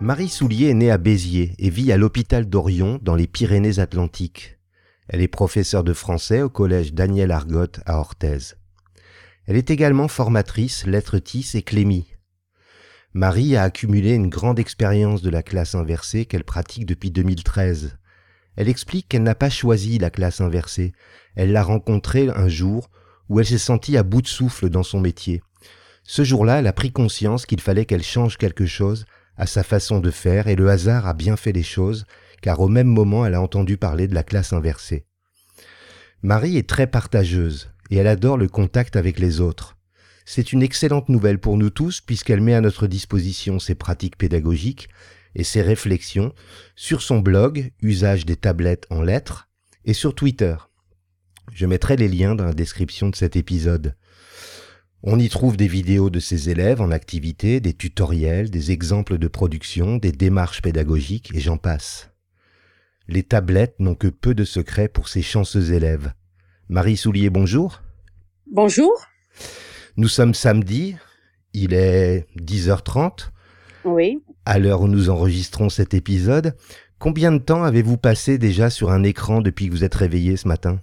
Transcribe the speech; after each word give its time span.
Marie 0.00 0.30
Soulier 0.30 0.68
est 0.68 0.74
née 0.74 0.90
à 0.90 0.96
Béziers 0.96 1.54
et 1.58 1.68
vit 1.68 1.92
à 1.92 1.98
l'hôpital 1.98 2.48
d'Orion 2.48 2.98
dans 3.02 3.14
les 3.14 3.26
Pyrénées-Atlantiques. 3.26 4.58
Elle 5.08 5.20
est 5.20 5.28
professeure 5.28 5.84
de 5.84 5.92
français 5.92 6.40
au 6.40 6.48
collège 6.48 6.94
Daniel 6.94 7.30
Argotte 7.30 7.80
à 7.84 7.98
Orthez. 7.98 8.54
Elle 9.46 9.56
est 9.56 9.68
également 9.68 10.08
formatrice 10.08 10.86
lettres 10.86 11.18
Tis 11.18 11.50
et 11.52 11.60
Clémy. 11.60 12.06
Marie 13.12 13.54
a 13.54 13.64
accumulé 13.64 14.14
une 14.14 14.30
grande 14.30 14.58
expérience 14.58 15.20
de 15.20 15.28
la 15.28 15.42
classe 15.42 15.74
inversée 15.74 16.24
qu'elle 16.24 16.44
pratique 16.44 16.86
depuis 16.86 17.10
2013. 17.10 17.98
Elle 18.56 18.70
explique 18.70 19.08
qu'elle 19.08 19.24
n'a 19.24 19.34
pas 19.34 19.50
choisi 19.50 19.98
la 19.98 20.08
classe 20.08 20.40
inversée, 20.40 20.94
elle 21.36 21.52
l'a 21.52 21.62
rencontrée 21.62 22.30
un 22.34 22.48
jour 22.48 22.88
où 23.28 23.40
elle 23.40 23.46
s'est 23.46 23.58
sentie 23.58 23.98
à 23.98 24.02
bout 24.02 24.22
de 24.22 24.26
souffle 24.26 24.70
dans 24.70 24.82
son 24.82 25.00
métier. 25.00 25.42
Ce 26.04 26.24
jour-là, 26.24 26.58
elle 26.58 26.66
a 26.66 26.72
pris 26.72 26.92
conscience 26.92 27.46
qu'il 27.46 27.60
fallait 27.60 27.84
qu'elle 27.84 28.02
change 28.02 28.36
quelque 28.36 28.66
chose 28.66 29.06
à 29.36 29.46
sa 29.46 29.62
façon 29.62 30.00
de 30.00 30.10
faire 30.10 30.48
et 30.48 30.56
le 30.56 30.68
hasard 30.68 31.06
a 31.06 31.14
bien 31.14 31.36
fait 31.36 31.52
les 31.52 31.62
choses 31.62 32.04
car 32.42 32.60
au 32.60 32.68
même 32.68 32.88
moment 32.88 33.24
elle 33.24 33.34
a 33.34 33.40
entendu 33.40 33.76
parler 33.76 34.08
de 34.08 34.14
la 34.14 34.24
classe 34.24 34.52
inversée. 34.52 35.06
Marie 36.22 36.56
est 36.56 36.68
très 36.68 36.86
partageuse 36.86 37.70
et 37.90 37.96
elle 37.96 38.06
adore 38.06 38.36
le 38.36 38.48
contact 38.48 38.96
avec 38.96 39.18
les 39.18 39.40
autres. 39.40 39.76
C'est 40.24 40.52
une 40.52 40.62
excellente 40.62 41.08
nouvelle 41.08 41.38
pour 41.38 41.56
nous 41.56 41.70
tous 41.70 42.00
puisqu'elle 42.00 42.40
met 42.40 42.54
à 42.54 42.60
notre 42.60 42.86
disposition 42.86 43.58
ses 43.58 43.74
pratiques 43.74 44.16
pédagogiques 44.16 44.88
et 45.34 45.44
ses 45.44 45.62
réflexions 45.62 46.32
sur 46.76 47.02
son 47.02 47.20
blog 47.20 47.72
Usage 47.80 48.26
des 48.26 48.36
tablettes 48.36 48.86
en 48.90 49.02
lettres 49.02 49.48
et 49.84 49.94
sur 49.94 50.14
Twitter. 50.14 50.56
Je 51.52 51.66
mettrai 51.66 51.96
les 51.96 52.08
liens 52.08 52.34
dans 52.34 52.44
la 52.44 52.54
description 52.54 53.08
de 53.08 53.16
cet 53.16 53.36
épisode. 53.36 53.96
On 55.04 55.18
y 55.18 55.28
trouve 55.28 55.56
des 55.56 55.66
vidéos 55.66 56.10
de 56.10 56.20
ses 56.20 56.48
élèves 56.48 56.80
en 56.80 56.92
activité, 56.92 57.58
des 57.58 57.72
tutoriels, 57.72 58.50
des 58.50 58.70
exemples 58.70 59.18
de 59.18 59.26
production, 59.26 59.96
des 59.96 60.12
démarches 60.12 60.62
pédagogiques 60.62 61.32
et 61.34 61.40
j'en 61.40 61.56
passe. 61.56 62.10
Les 63.08 63.24
tablettes 63.24 63.80
n'ont 63.80 63.96
que 63.96 64.06
peu 64.06 64.32
de 64.32 64.44
secrets 64.44 64.86
pour 64.86 65.08
ces 65.08 65.22
chanceux 65.22 65.72
élèves. 65.72 66.12
Marie 66.68 66.96
Soulier, 66.96 67.30
bonjour. 67.30 67.82
Bonjour. 68.46 68.92
Nous 69.96 70.06
sommes 70.06 70.34
samedi, 70.34 70.94
il 71.52 71.74
est 71.74 72.28
10h30. 72.38 73.30
Oui. 73.84 74.22
À 74.44 74.60
l'heure 74.60 74.82
où 74.82 74.88
nous 74.88 75.10
enregistrons 75.10 75.68
cet 75.68 75.94
épisode, 75.94 76.56
combien 77.00 77.32
de 77.32 77.38
temps 77.38 77.64
avez-vous 77.64 77.96
passé 77.96 78.38
déjà 78.38 78.70
sur 78.70 78.92
un 78.92 79.02
écran 79.02 79.40
depuis 79.40 79.66
que 79.66 79.72
vous 79.72 79.82
êtes 79.82 79.96
réveillé 79.96 80.36
ce 80.36 80.46
matin? 80.46 80.80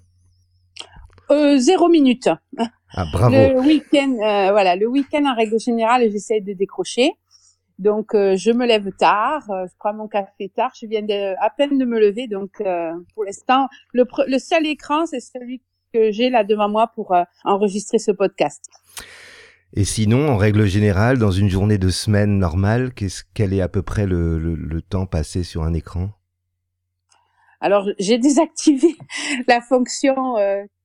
Euh, 1.32 1.58
Zéro 1.58 1.88
minute. 1.88 2.28
Ah, 2.94 3.06
bravo. 3.12 3.36
Le 3.36 3.60
week-end, 3.60 4.14
euh, 4.14 4.52
voilà, 4.52 4.76
le 4.76 4.88
week-end 4.88 5.26
en 5.26 5.36
règle 5.36 5.60
générale, 5.60 6.10
j'essaie 6.12 6.42
de 6.42 6.54
décrocher. 6.54 7.14
Donc, 7.80 8.14
euh, 8.14 8.36
je 8.36 8.52
me 8.52 8.66
lève 8.66 8.92
tard, 8.92 9.50
euh, 9.50 9.66
je 9.66 9.74
prends 9.80 9.94
mon 9.94 10.10
café 10.10 10.50
tard, 10.54 10.72
je 10.80 10.86
viens 10.86 11.02
de, 11.02 11.34
à 11.42 11.50
peine 11.50 11.78
de 11.78 11.86
me 11.86 11.98
lever. 11.98 12.28
Donc, 12.28 12.60
euh, 12.60 12.92
pour 13.16 13.24
l'instant, 13.24 13.70
le, 13.94 14.04
le, 14.28 14.38
seul 14.38 14.68
écran, 14.68 15.06
c'est 15.06 15.22
celui 15.22 15.62
que 15.94 16.12
j'ai 16.12 16.30
là 16.30 16.44
devant 16.44 16.68
moi 16.68 16.92
pour 16.94 17.16
enregistrer 17.46 17.98
ce 17.98 18.12
podcast. 18.12 18.66
Et 19.74 19.86
sinon, 19.86 20.28
en 20.28 20.36
règle 20.36 20.66
générale, 20.66 21.20
dans 21.20 21.32
une 21.32 21.48
journée 21.48 21.78
de 21.78 21.90
semaine 21.90 22.38
normale, 22.38 22.94
qu'est-ce 22.94 23.24
quel 23.34 23.54
est 23.54 23.62
à 23.62 23.70
peu 23.70 23.82
près 23.82 24.06
le, 24.06 24.38
le, 24.40 24.56
le 24.56 24.82
temps 24.82 25.06
passé 25.06 25.44
sur 25.44 25.64
un 25.64 25.74
écran? 25.74 26.10
Alors, 27.62 27.88
j'ai 27.98 28.18
désactivé 28.18 28.90
la 29.48 29.62
fonction 29.62 30.36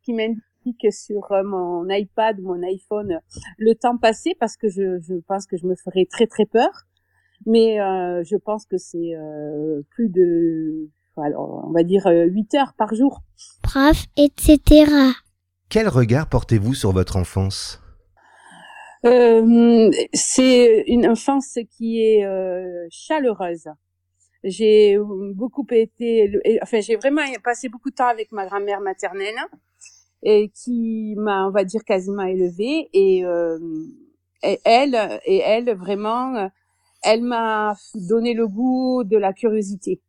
qui 0.04 0.12
m'indique 0.12 0.42
sur 0.90 1.32
euh, 1.32 1.42
mon 1.44 1.88
iPad, 1.88 2.40
mon 2.40 2.62
iPhone, 2.62 3.20
le 3.58 3.74
temps 3.74 3.98
passé 3.98 4.34
parce 4.38 4.56
que 4.56 4.68
je, 4.68 5.00
je 5.00 5.14
pense 5.26 5.46
que 5.46 5.56
je 5.56 5.66
me 5.66 5.74
ferais 5.74 6.06
très 6.10 6.26
très 6.26 6.46
peur. 6.46 6.70
Mais 7.46 7.80
euh, 7.80 8.22
je 8.24 8.36
pense 8.36 8.64
que 8.64 8.78
c'est 8.78 9.14
euh, 9.14 9.82
plus 9.90 10.08
de, 10.08 10.88
alors, 11.16 11.64
on 11.66 11.72
va 11.72 11.82
dire 11.82 12.06
8 12.06 12.54
heures 12.54 12.72
par 12.76 12.94
jour. 12.94 13.22
Prof, 13.62 14.04
etc. 14.16 14.90
Quel 15.68 15.88
regard 15.88 16.28
portez-vous 16.28 16.74
sur 16.74 16.92
votre 16.92 17.16
enfance? 17.16 17.80
Euh, 19.04 19.90
C'est 20.12 20.84
une 20.86 21.06
enfance 21.06 21.58
qui 21.70 22.00
est 22.00 22.24
euh, 22.24 22.86
chaleureuse. 22.90 23.68
J'ai 24.42 24.98
beaucoup 25.34 25.66
été, 25.70 26.30
enfin 26.62 26.80
j'ai 26.80 26.96
vraiment 26.96 27.22
passé 27.42 27.70
beaucoup 27.70 27.88
de 27.88 27.94
temps 27.94 28.08
avec 28.08 28.30
ma 28.30 28.46
grand-mère 28.46 28.80
maternelle 28.80 29.38
et 30.24 30.50
qui 30.50 31.14
m'a, 31.16 31.46
on 31.46 31.50
va 31.50 31.64
dire, 31.64 31.84
quasiment 31.84 32.24
élevée. 32.24 32.88
Et, 32.92 33.24
euh, 33.24 33.58
elle, 34.42 35.20
et 35.24 35.38
elle 35.38 35.74
vraiment, 35.74 36.50
elle 37.02 37.22
m'a 37.22 37.76
donné 37.94 38.34
le 38.34 38.48
goût 38.48 39.04
de 39.04 39.16
la 39.16 39.32
curiosité. 39.32 40.00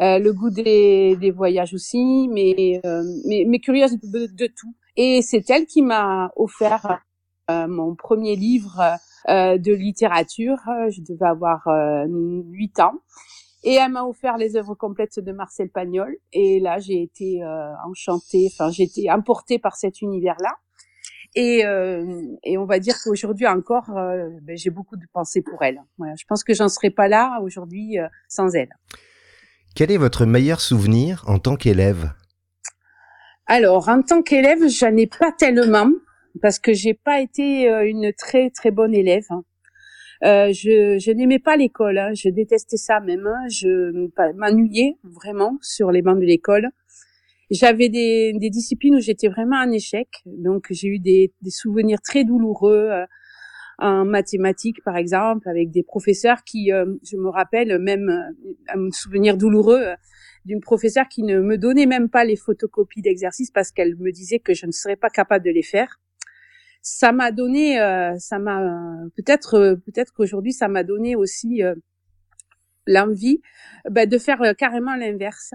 Euh, 0.00 0.18
le 0.18 0.32
goût 0.32 0.50
des, 0.50 1.32
voyages 1.36 1.74
aussi, 1.74 2.28
mais, 2.28 2.80
euh, 2.84 3.02
mais, 3.26 3.44
mais 3.46 3.58
curieuse 3.58 3.98
de, 4.02 4.46
tout. 4.46 4.74
Et 4.96 5.20
c'est 5.22 5.48
elle 5.50 5.66
qui 5.66 5.82
m'a 5.82 6.32
offert 6.36 7.00
euh, 7.50 7.66
mon 7.68 7.94
premier 7.94 8.34
livre 8.34 8.80
euh, 9.28 9.58
de 9.58 9.72
littérature. 9.72 10.58
Je 10.88 11.02
devais 11.02 11.26
avoir 11.26 11.68
huit 12.08 12.80
ans. 12.80 12.94
Et 13.64 13.74
elle 13.74 13.92
m'a 13.92 14.04
offert 14.04 14.38
les 14.38 14.56
œuvres 14.56 14.74
complètes 14.74 15.20
de 15.20 15.32
Marcel 15.32 15.70
Pagnol. 15.70 16.16
Et 16.32 16.60
là, 16.60 16.78
j'ai 16.78 17.02
été 17.02 17.42
euh, 17.42 17.72
enchantée, 17.86 18.48
enfin, 18.52 18.70
j'ai 18.70 18.84
été 18.84 19.10
emportée 19.10 19.58
par 19.58 19.76
cet 19.76 20.02
univers-là. 20.02 20.56
Et, 21.34 21.64
euh, 21.64 22.20
et 22.44 22.58
on 22.58 22.66
va 22.66 22.78
dire 22.78 22.96
qu'aujourd'hui 23.02 23.46
encore, 23.46 23.96
euh, 23.96 24.28
ben, 24.42 24.56
j'ai 24.56 24.70
beaucoup 24.70 24.96
de 24.96 25.06
pensées 25.12 25.42
pour 25.42 25.62
elle. 25.62 25.80
Voilà, 25.96 26.14
je 26.16 26.24
pense 26.26 26.44
que 26.44 26.52
j'en 26.52 26.68
serais 26.68 26.90
pas 26.90 27.08
là 27.08 27.40
aujourd'hui 27.42 27.98
euh, 27.98 28.06
sans 28.28 28.54
elle. 28.54 28.68
Quel 29.74 29.90
est 29.90 29.96
votre 29.96 30.26
meilleur 30.26 30.60
souvenir 30.60 31.24
en 31.26 31.38
tant 31.38 31.56
qu'élève? 31.56 32.12
Alors, 33.46 33.88
en 33.88 34.02
tant 34.02 34.22
qu'élève, 34.22 34.68
j'en 34.68 34.94
ai 34.96 35.06
pas 35.06 35.32
tellement 35.32 35.90
parce 36.40 36.58
que 36.58 36.72
j'ai 36.74 36.94
pas 36.94 37.20
été 37.20 37.70
euh, 37.70 37.88
une 37.88 38.12
très 38.12 38.50
très 38.50 38.70
bonne 38.70 38.94
élève. 38.94 39.24
Hein. 39.30 39.42
Euh, 40.24 40.52
je, 40.52 40.98
je 41.00 41.10
n'aimais 41.10 41.40
pas 41.40 41.56
l'école, 41.56 41.98
hein. 41.98 42.12
je 42.14 42.28
détestais 42.28 42.76
ça 42.76 43.00
même. 43.00 43.26
Hein. 43.26 43.48
Je 43.48 44.08
m'ennuyais 44.36 44.96
vraiment 45.02 45.58
sur 45.62 45.90
les 45.90 46.00
bancs 46.00 46.20
de 46.20 46.24
l'école. 46.24 46.68
J'avais 47.50 47.88
des, 47.88 48.32
des, 48.34 48.48
disciplines 48.48 48.94
où 48.94 49.00
j'étais 49.00 49.28
vraiment 49.28 49.56
en 49.56 49.70
échec, 49.70 50.08
donc 50.24 50.68
j'ai 50.70 50.88
eu 50.88 50.98
des, 50.98 51.34
des, 51.42 51.50
souvenirs 51.50 52.00
très 52.00 52.24
douloureux 52.24 52.88
euh, 52.90 53.04
en 53.78 54.06
mathématiques 54.06 54.82
par 54.84 54.96
exemple, 54.96 55.46
avec 55.48 55.70
des 55.70 55.82
professeurs 55.82 56.44
qui, 56.44 56.72
euh, 56.72 56.86
je 57.02 57.16
me 57.16 57.28
rappelle 57.28 57.78
même 57.78 58.08
un 58.68 58.90
souvenir 58.90 59.36
douloureux 59.36 59.84
d'une 60.46 60.60
professeure 60.60 61.08
qui 61.08 61.24
ne 61.24 61.40
me 61.40 61.58
donnait 61.58 61.84
même 61.84 62.08
pas 62.08 62.24
les 62.24 62.36
photocopies 62.36 63.02
d'exercices 63.02 63.50
parce 63.50 63.70
qu'elle 63.70 63.96
me 63.96 64.12
disait 64.12 64.38
que 64.38 64.54
je 64.54 64.64
ne 64.64 64.72
serais 64.72 64.96
pas 64.96 65.10
capable 65.10 65.44
de 65.44 65.50
les 65.50 65.62
faire 65.62 66.00
ça 66.82 67.12
m'a 67.12 67.30
donné, 67.30 67.80
euh, 67.80 68.18
ça 68.18 68.38
m'a 68.40 68.60
peut-être, 69.16 69.54
euh, 69.54 69.76
peut-être 69.76 70.12
qu'aujourd'hui 70.12 70.52
ça 70.52 70.66
m'a 70.68 70.82
donné 70.82 71.14
aussi 71.14 71.62
euh, 71.62 71.74
l'envie 72.86 73.40
ben, 73.88 74.08
de 74.08 74.18
faire 74.18 74.54
carrément 74.58 74.96
l'inverse. 74.96 75.54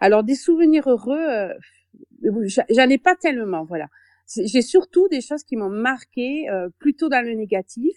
Alors 0.00 0.22
des 0.22 0.34
souvenirs 0.34 0.88
heureux, 0.88 1.48
j'en 2.22 2.88
ai 2.88 2.98
pas 2.98 3.16
tellement, 3.16 3.64
voilà. 3.64 3.88
J'ai 4.36 4.60
surtout 4.60 5.08
des 5.08 5.22
choses 5.22 5.42
qui 5.42 5.56
m'ont 5.56 5.70
marqué 5.70 6.46
plutôt 6.78 7.08
dans 7.08 7.24
le 7.24 7.32
négatif 7.32 7.96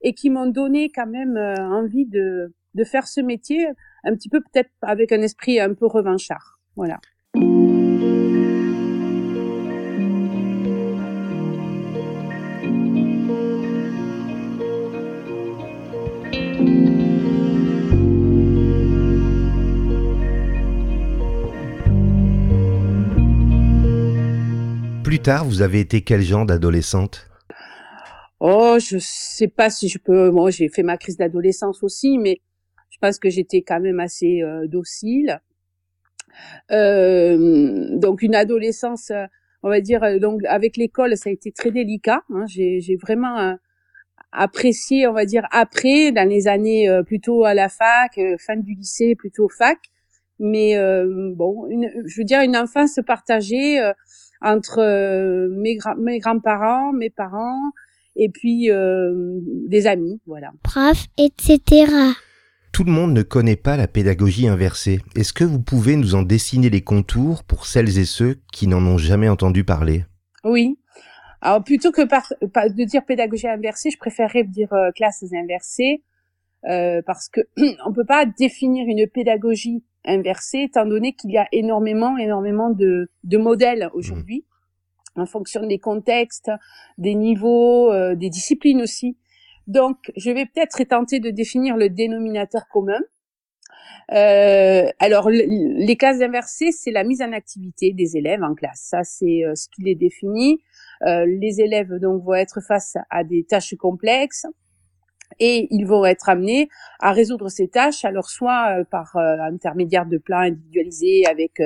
et 0.00 0.14
qui 0.14 0.30
m'ont 0.30 0.46
donné 0.46 0.90
quand 0.94 1.08
même 1.08 1.36
envie 1.36 2.06
de 2.06 2.54
de 2.74 2.84
faire 2.84 3.06
ce 3.06 3.20
métier 3.20 3.66
un 4.04 4.14
petit 4.14 4.30
peu 4.30 4.40
peut-être 4.40 4.70
avec 4.80 5.12
un 5.12 5.20
esprit 5.20 5.60
un 5.60 5.74
peu 5.74 5.86
revanchard. 5.86 6.60
Voilà. 6.76 7.00
Plus 25.12 25.20
tard, 25.20 25.44
vous 25.44 25.60
avez 25.60 25.80
été 25.80 26.00
quel 26.00 26.22
genre 26.22 26.46
d'adolescente? 26.46 27.28
Oh, 28.40 28.78
je 28.80 28.96
sais 28.98 29.46
pas 29.46 29.68
si 29.68 29.90
je 29.90 29.98
peux. 29.98 30.30
Moi, 30.30 30.50
j'ai 30.50 30.70
fait 30.70 30.82
ma 30.82 30.96
crise 30.96 31.18
d'adolescence 31.18 31.82
aussi, 31.82 32.16
mais 32.16 32.40
je 32.88 32.96
pense 32.98 33.18
que 33.18 33.28
j'étais 33.28 33.60
quand 33.60 33.78
même 33.78 34.00
assez 34.00 34.40
euh, 34.40 34.66
docile. 34.66 35.42
Euh, 36.70 37.94
donc 37.98 38.22
une 38.22 38.34
adolescence, 38.34 39.12
on 39.62 39.68
va 39.68 39.82
dire, 39.82 40.02
euh, 40.02 40.18
donc 40.18 40.46
avec 40.46 40.78
l'école, 40.78 41.14
ça 41.18 41.28
a 41.28 41.32
été 41.34 41.52
très 41.52 41.70
délicat. 41.70 42.22
Hein. 42.30 42.46
J'ai, 42.46 42.96
vraiment 42.96 43.58
apprécié, 44.32 45.06
on 45.06 45.12
va 45.12 45.26
dire, 45.26 45.46
après, 45.50 46.10
dans 46.10 46.26
les 46.26 46.48
années 46.48 46.88
plutôt 47.04 47.44
à 47.44 47.52
la 47.52 47.68
fac, 47.68 48.18
fin 48.38 48.56
du 48.56 48.72
lycée, 48.72 49.14
plutôt 49.14 49.50
fac. 49.50 49.78
Mais 50.38 50.74
bon, 51.34 51.68
je 52.06 52.18
veux 52.18 52.24
dire, 52.24 52.40
une 52.40 52.56
enfance 52.56 52.98
partagée 53.06 53.92
entre 54.42 55.48
mes, 55.48 55.78
mes 55.98 56.18
grands-parents, 56.18 56.92
mes 56.92 57.10
parents, 57.10 57.72
et 58.16 58.28
puis 58.28 58.70
euh, 58.70 59.40
des 59.68 59.86
amis, 59.86 60.20
voilà. 60.26 60.52
Prof, 60.62 61.06
etc. 61.16 61.86
Tout 62.72 62.84
le 62.84 62.92
monde 62.92 63.12
ne 63.12 63.22
connaît 63.22 63.56
pas 63.56 63.76
la 63.76 63.86
pédagogie 63.86 64.48
inversée. 64.48 65.00
Est-ce 65.14 65.32
que 65.32 65.44
vous 65.44 65.60
pouvez 65.60 65.96
nous 65.96 66.14
en 66.14 66.22
dessiner 66.22 66.70
les 66.70 66.80
contours 66.80 67.44
pour 67.44 67.66
celles 67.66 67.98
et 67.98 68.04
ceux 68.04 68.38
qui 68.52 68.66
n'en 68.66 68.84
ont 68.86 68.98
jamais 68.98 69.28
entendu 69.28 69.64
parler? 69.64 70.04
Oui. 70.44 70.78
Alors 71.40 71.62
plutôt 71.64 71.90
que 71.90 72.02
par, 72.02 72.28
de 72.30 72.84
dire 72.84 73.04
pédagogie 73.04 73.48
inversée, 73.48 73.90
je 73.90 73.98
préférerais 73.98 74.44
dire 74.44 74.72
euh, 74.72 74.90
classes 74.92 75.24
inversées 75.34 76.02
euh, 76.68 77.02
parce 77.04 77.28
que 77.28 77.40
on 77.86 77.92
peut 77.92 78.06
pas 78.06 78.24
définir 78.26 78.86
une 78.86 79.06
pédagogie 79.06 79.84
inversée 80.04 80.66
étant 80.68 80.86
donné 80.86 81.14
qu'il 81.14 81.30
y 81.30 81.38
a 81.38 81.46
énormément, 81.52 82.16
énormément 82.18 82.70
de, 82.70 83.10
de 83.24 83.38
modèles 83.38 83.90
aujourd'hui 83.94 84.44
en 85.16 85.26
fonction 85.26 85.66
des 85.66 85.78
contextes, 85.78 86.50
des 86.98 87.14
niveaux, 87.14 87.92
euh, 87.92 88.14
des 88.14 88.30
disciplines 88.30 88.82
aussi. 88.82 89.16
Donc, 89.66 89.96
je 90.16 90.30
vais 90.30 90.46
peut-être 90.46 90.82
tenter 90.84 91.20
de 91.20 91.30
définir 91.30 91.76
le 91.76 91.88
dénominateur 91.88 92.66
commun. 92.68 93.00
Euh, 94.12 94.88
alors, 94.98 95.30
les 95.30 95.96
classes 95.96 96.20
inversées, 96.20 96.72
c'est 96.72 96.90
la 96.90 97.04
mise 97.04 97.22
en 97.22 97.32
activité 97.32 97.92
des 97.92 98.16
élèves 98.16 98.42
en 98.42 98.54
classe. 98.54 98.80
Ça, 98.90 99.04
c'est 99.04 99.44
euh, 99.44 99.54
ce 99.54 99.68
qui 99.68 99.82
les 99.82 99.94
définit. 99.94 100.62
les 101.04 101.60
élèves 101.60 101.98
donc 102.00 102.22
vont 102.24 102.34
être 102.34 102.60
face 102.60 102.96
à 103.10 103.24
des 103.24 103.44
tâches 103.44 103.74
complexes 103.76 104.46
et 105.38 105.68
ils 105.70 105.86
vont 105.86 106.04
être 106.04 106.28
amenés 106.28 106.68
à 107.00 107.12
résoudre 107.12 107.48
ces 107.48 107.68
tâches, 107.68 108.04
alors 108.04 108.28
soit 108.28 108.84
par 108.90 109.16
intermédiaire 109.16 110.06
de 110.06 110.18
plans 110.18 110.40
individualisés 110.40 111.26
avec 111.26 111.60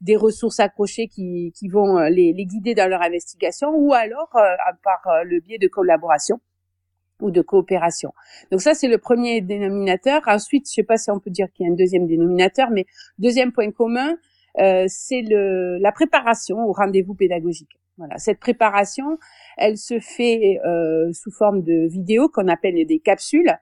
des 0.00 0.16
ressources 0.16 0.60
accrochées 0.60 1.08
qui, 1.08 1.52
qui 1.56 1.68
vont 1.68 1.98
euh, 1.98 2.08
les, 2.08 2.32
les, 2.32 2.46
guider 2.46 2.74
dans 2.74 2.88
leur 2.88 3.02
investigation 3.02 3.70
ou 3.74 3.92
alors 3.92 4.30
euh, 4.36 4.54
par 4.82 5.06
euh, 5.06 5.24
le 5.24 5.40
biais 5.40 5.58
de 5.58 5.68
collaboration 5.68 6.40
ou 7.20 7.30
de 7.32 7.40
coopération. 7.40 8.12
Donc 8.52 8.60
ça, 8.60 8.74
c'est 8.74 8.86
le 8.86 8.98
premier 8.98 9.40
dénominateur. 9.40 10.22
Ensuite, 10.26 10.68
je 10.68 10.74
sais 10.74 10.82
pas 10.84 10.96
si 10.96 11.10
on 11.10 11.18
peut 11.18 11.30
dire 11.30 11.48
qu'il 11.52 11.66
y 11.66 11.68
a 11.68 11.72
un 11.72 11.74
deuxième 11.74 12.06
dénominateur, 12.06 12.70
mais 12.70 12.86
deuxième 13.18 13.50
point 13.50 13.72
commun, 13.72 14.16
euh, 14.60 14.84
c'est 14.88 15.22
la 15.28 15.90
préparation 15.90 16.58
au 16.64 16.72
rendez-vous 16.72 17.14
pédagogique. 17.14 17.80
Voilà, 17.98 18.16
cette 18.18 18.38
préparation, 18.38 19.18
elle 19.56 19.76
se 19.76 19.98
fait 19.98 20.60
euh, 20.64 21.12
sous 21.12 21.32
forme 21.32 21.62
de 21.62 21.88
vidéos 21.88 22.28
qu'on 22.28 22.46
appelle 22.48 22.86
des 22.86 23.00
capsules. 23.00 23.52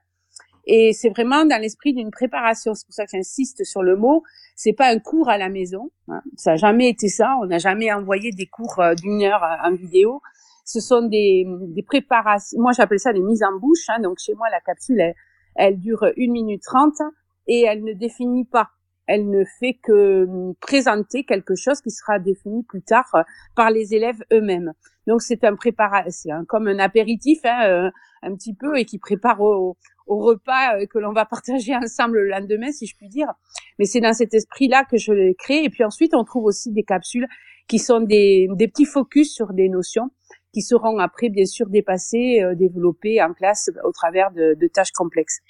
Et 0.66 0.92
c'est 0.92 1.08
vraiment 1.08 1.44
dans 1.46 1.60
l'esprit 1.60 1.94
d'une 1.94 2.10
préparation. 2.10 2.74
C'est 2.74 2.86
pour 2.86 2.94
ça 2.94 3.04
que 3.04 3.12
j'insiste 3.12 3.64
sur 3.64 3.82
le 3.82 3.96
mot. 3.96 4.22
C'est 4.56 4.72
pas 4.72 4.88
un 4.88 4.98
cours 4.98 5.28
à 5.28 5.38
la 5.38 5.48
maison. 5.48 5.90
Hein. 6.08 6.20
Ça 6.36 6.52
n'a 6.52 6.56
jamais 6.56 6.90
été 6.90 7.08
ça. 7.08 7.36
On 7.40 7.46
n'a 7.46 7.58
jamais 7.58 7.92
envoyé 7.92 8.30
des 8.30 8.46
cours 8.46 8.78
euh, 8.80 8.94
d'une 8.94 9.22
heure 9.22 9.42
en 9.64 9.72
vidéo. 9.74 10.20
Ce 10.64 10.80
sont 10.80 11.06
des, 11.06 11.46
préparations. 11.86 12.60
Moi, 12.60 12.72
j'appelle 12.72 12.98
ça 12.98 13.12
des 13.12 13.22
mises 13.22 13.44
en 13.44 13.58
bouche. 13.58 13.88
Hein. 13.88 14.00
Donc, 14.00 14.18
chez 14.18 14.34
moi, 14.34 14.48
la 14.50 14.60
capsule, 14.60 15.14
elle 15.54 15.78
dure 15.78 16.04
une 16.16 16.32
minute 16.32 16.62
trente 16.62 17.00
et 17.46 17.62
elle 17.62 17.84
ne 17.84 17.92
définit 17.92 18.44
pas 18.44 18.70
elle 19.06 19.30
ne 19.30 19.44
fait 19.60 19.74
que 19.82 20.24
hum, 20.24 20.54
présenter 20.60 21.24
quelque 21.24 21.54
chose 21.54 21.80
qui 21.80 21.90
sera 21.90 22.18
défini 22.18 22.64
plus 22.64 22.82
tard 22.82 23.08
euh, 23.14 23.22
par 23.54 23.70
les 23.70 23.94
élèves 23.94 24.22
eux-mêmes. 24.32 24.72
Donc 25.06 25.22
c'est 25.22 25.44
un 25.44 25.54
préparation, 25.54 26.10
c'est 26.10 26.46
comme 26.48 26.66
un 26.66 26.78
apéritif 26.78 27.38
hein, 27.44 27.68
euh, 27.68 27.90
un 28.22 28.34
petit 28.34 28.54
peu 28.54 28.76
et 28.76 28.84
qui 28.84 28.98
prépare 28.98 29.40
au, 29.40 29.76
au 30.06 30.18
repas 30.18 30.76
euh, 30.76 30.86
que 30.86 30.98
l'on 30.98 31.12
va 31.12 31.24
partager 31.24 31.74
ensemble 31.82 32.18
le 32.18 32.28
lendemain, 32.28 32.72
si 32.72 32.86
je 32.86 32.96
puis 32.96 33.08
dire. 33.08 33.32
Mais 33.78 33.84
c'est 33.84 34.00
dans 34.00 34.14
cet 34.14 34.34
esprit-là 34.34 34.84
que 34.90 34.96
je 34.96 35.12
l'ai 35.12 35.34
créé. 35.34 35.64
Et 35.64 35.70
puis 35.70 35.84
ensuite, 35.84 36.14
on 36.14 36.24
trouve 36.24 36.44
aussi 36.44 36.72
des 36.72 36.82
capsules 36.82 37.26
qui 37.68 37.78
sont 37.78 38.00
des, 38.00 38.48
des 38.52 38.68
petits 38.68 38.84
focus 38.84 39.32
sur 39.32 39.52
des 39.52 39.68
notions 39.68 40.10
qui 40.52 40.62
seront 40.62 40.98
après, 40.98 41.28
bien 41.28 41.44
sûr, 41.44 41.68
dépassées, 41.68 42.40
développées 42.54 43.20
en 43.20 43.34
classe 43.34 43.68
au 43.84 43.92
travers 43.92 44.30
de, 44.30 44.54
de 44.54 44.66
tâches 44.68 44.92
complexes. 44.92 45.40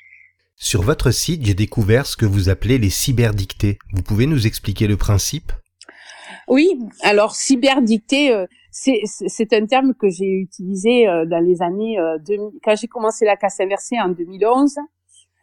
Sur 0.59 0.81
votre 0.81 1.11
site, 1.11 1.45
j'ai 1.45 1.55
découvert 1.55 2.07
ce 2.07 2.17
que 2.17 2.25
vous 2.25 2.49
appelez 2.49 2.79
les 2.79 2.89
cyberdictées. 2.89 3.79
Vous 3.93 4.03
pouvez 4.03 4.27
nous 4.27 4.47
expliquer 4.47 4.87
le 4.87 4.97
principe? 4.97 5.53
Oui, 6.49 6.79
alors 7.03 7.35
cyberdictée, 7.35 8.33
euh, 8.33 8.47
c'est 8.71 9.53
un 9.53 9.67
terme 9.67 9.93
que 9.95 10.09
j'ai 10.09 10.31
utilisé 10.31 11.07
euh, 11.07 11.27
dans 11.27 11.41
les 11.41 11.61
années 11.61 11.99
2000, 12.25 12.41
euh, 12.41 12.51
quand 12.63 12.75
j'ai 12.75 12.87
commencé 12.87 13.27
la 13.27 13.37
casse 13.37 13.61
inversée 13.61 14.01
en 14.01 14.09
2011. 14.09 14.79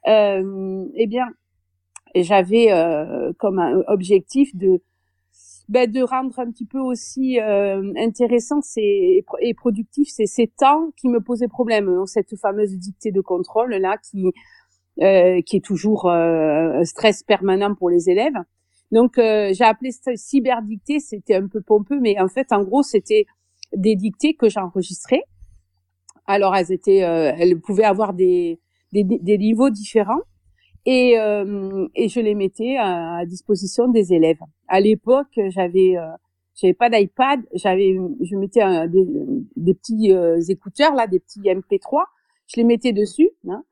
eh 0.07 1.07
bien, 1.07 1.27
j'avais 2.15 2.69
comme 3.37 3.83
objectif 3.87 4.55
de 4.55 4.81
ben, 5.69 5.89
de 5.89 6.01
rendre 6.01 6.37
un 6.39 6.51
petit 6.51 6.65
peu 6.65 6.79
aussi 6.79 7.39
intéressant 7.39 8.59
et, 8.77 9.23
productif 9.55 10.09
ces, 10.09 10.25
ces 10.25 10.47
temps 10.47 10.91
qui 10.97 11.07
me 11.07 11.21
posaient 11.21 11.47
problème. 11.47 12.05
Cette 12.05 12.35
fameuse 12.37 12.77
dictée 12.77 13.11
de 13.11 13.21
contrôle 13.21 13.75
là 13.75 13.97
qui 13.97 14.33
euh, 15.01 15.41
qui 15.41 15.57
est 15.57 15.65
toujours 15.65 16.05
euh, 16.05 16.81
un 16.81 16.85
stress 16.85 17.23
permanent 17.23 17.73
pour 17.73 17.89
les 17.89 18.11
élèves. 18.11 18.37
Donc 18.91 19.17
euh, 19.17 19.51
j'ai 19.51 19.63
appelé 19.63 19.91
ça 19.91 20.15
cyberdictée, 20.15 20.99
c'était 20.99 21.33
un 21.33 21.47
peu 21.47 21.61
pompeux, 21.61 21.99
mais 21.99 22.19
en 22.21 22.27
fait 22.27 22.51
en 22.51 22.61
gros 22.61 22.83
c'était 22.83 23.25
des 23.75 23.95
dictées 23.95 24.35
que 24.35 24.49
j'enregistrais. 24.49 25.23
Alors 26.27 26.55
elles 26.55 26.71
étaient, 26.71 26.99
elles 26.99 27.59
pouvaient 27.59 27.85
avoir 27.85 28.13
des, 28.13 28.59
des, 28.91 29.03
des 29.03 29.37
niveaux 29.39 29.71
différents 29.71 30.21
et, 30.85 31.13
et 31.95 32.07
je 32.07 32.19
les 32.19 32.35
mettais 32.35 32.77
à, 32.79 33.25
disposition 33.25 33.87
des 33.87 34.13
élèves. 34.13 34.41
À 34.67 34.79
l'époque 34.79 35.39
j'avais 35.49 35.95
j'avais 36.53 36.75
pas 36.75 36.91
d'iPad, 36.91 37.39
j'avais 37.55 37.97
je 38.21 38.35
mettais 38.35 38.87
des, 38.89 39.07
des, 39.55 39.73
petits 39.73 40.13
écouteurs 40.51 40.93
là, 40.93 41.07
des 41.07 41.19
petits 41.19 41.41
MP3 41.41 42.03
je 42.47 42.57
les 42.57 42.63
mettais 42.63 42.93
dessus, 42.93 43.29
hein, 43.49 43.63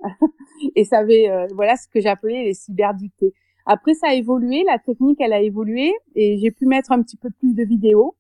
et 0.76 0.84
ça 0.84 1.00
avait, 1.00 1.30
euh, 1.30 1.48
voilà 1.54 1.76
ce 1.76 1.88
que 1.88 2.00
j'appelais 2.00 2.44
les 2.44 2.54
cyberdictées. 2.54 3.34
Après, 3.66 3.94
ça 3.94 4.08
a 4.10 4.14
évolué, 4.14 4.64
la 4.64 4.80
technique, 4.80 5.20
elle 5.22 5.34
a 5.34 5.42
évolué, 5.42 5.94
et 6.16 6.38
j'ai 6.38 6.52
pu 6.52 6.66
mettre 6.66 6.92
un 6.92 7.02
petit 7.02 7.18
peu 7.18 7.30
plus 7.40 7.54
de 7.54 7.64
vidéos, 7.64 8.16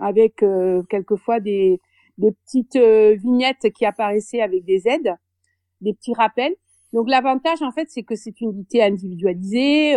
avec 0.00 0.42
euh, 0.42 0.82
quelquefois 0.88 1.40
des, 1.40 1.80
des 2.18 2.32
petites 2.32 2.76
euh, 2.76 3.14
vignettes 3.14 3.70
qui 3.74 3.84
apparaissaient 3.84 4.40
avec 4.40 4.64
des 4.64 4.88
aides, 4.88 5.14
des 5.80 5.92
petits 5.92 6.14
rappels. 6.14 6.54
Donc 6.92 7.10
l'avantage, 7.10 7.60
en 7.62 7.72
fait, 7.72 7.88
c'est 7.90 8.04
que 8.04 8.14
c'est 8.14 8.40
une 8.40 8.52
dictée 8.52 8.82
individualisée 8.82 9.92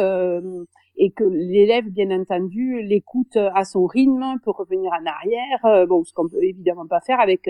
et 0.97 1.11
que 1.11 1.23
l'élève, 1.23 1.85
bien 1.85 2.11
entendu, 2.11 2.81
l'écoute 2.81 3.37
à 3.37 3.63
son 3.63 3.85
rythme, 3.85 4.37
peut 4.43 4.51
revenir 4.51 4.91
en 4.91 5.05
arrière. 5.05 5.87
bon, 5.87 6.03
ce 6.03 6.11
qu'on 6.11 6.27
peut 6.27 6.43
évidemment 6.43 6.87
pas 6.87 6.99
faire 6.99 7.21
avec 7.21 7.49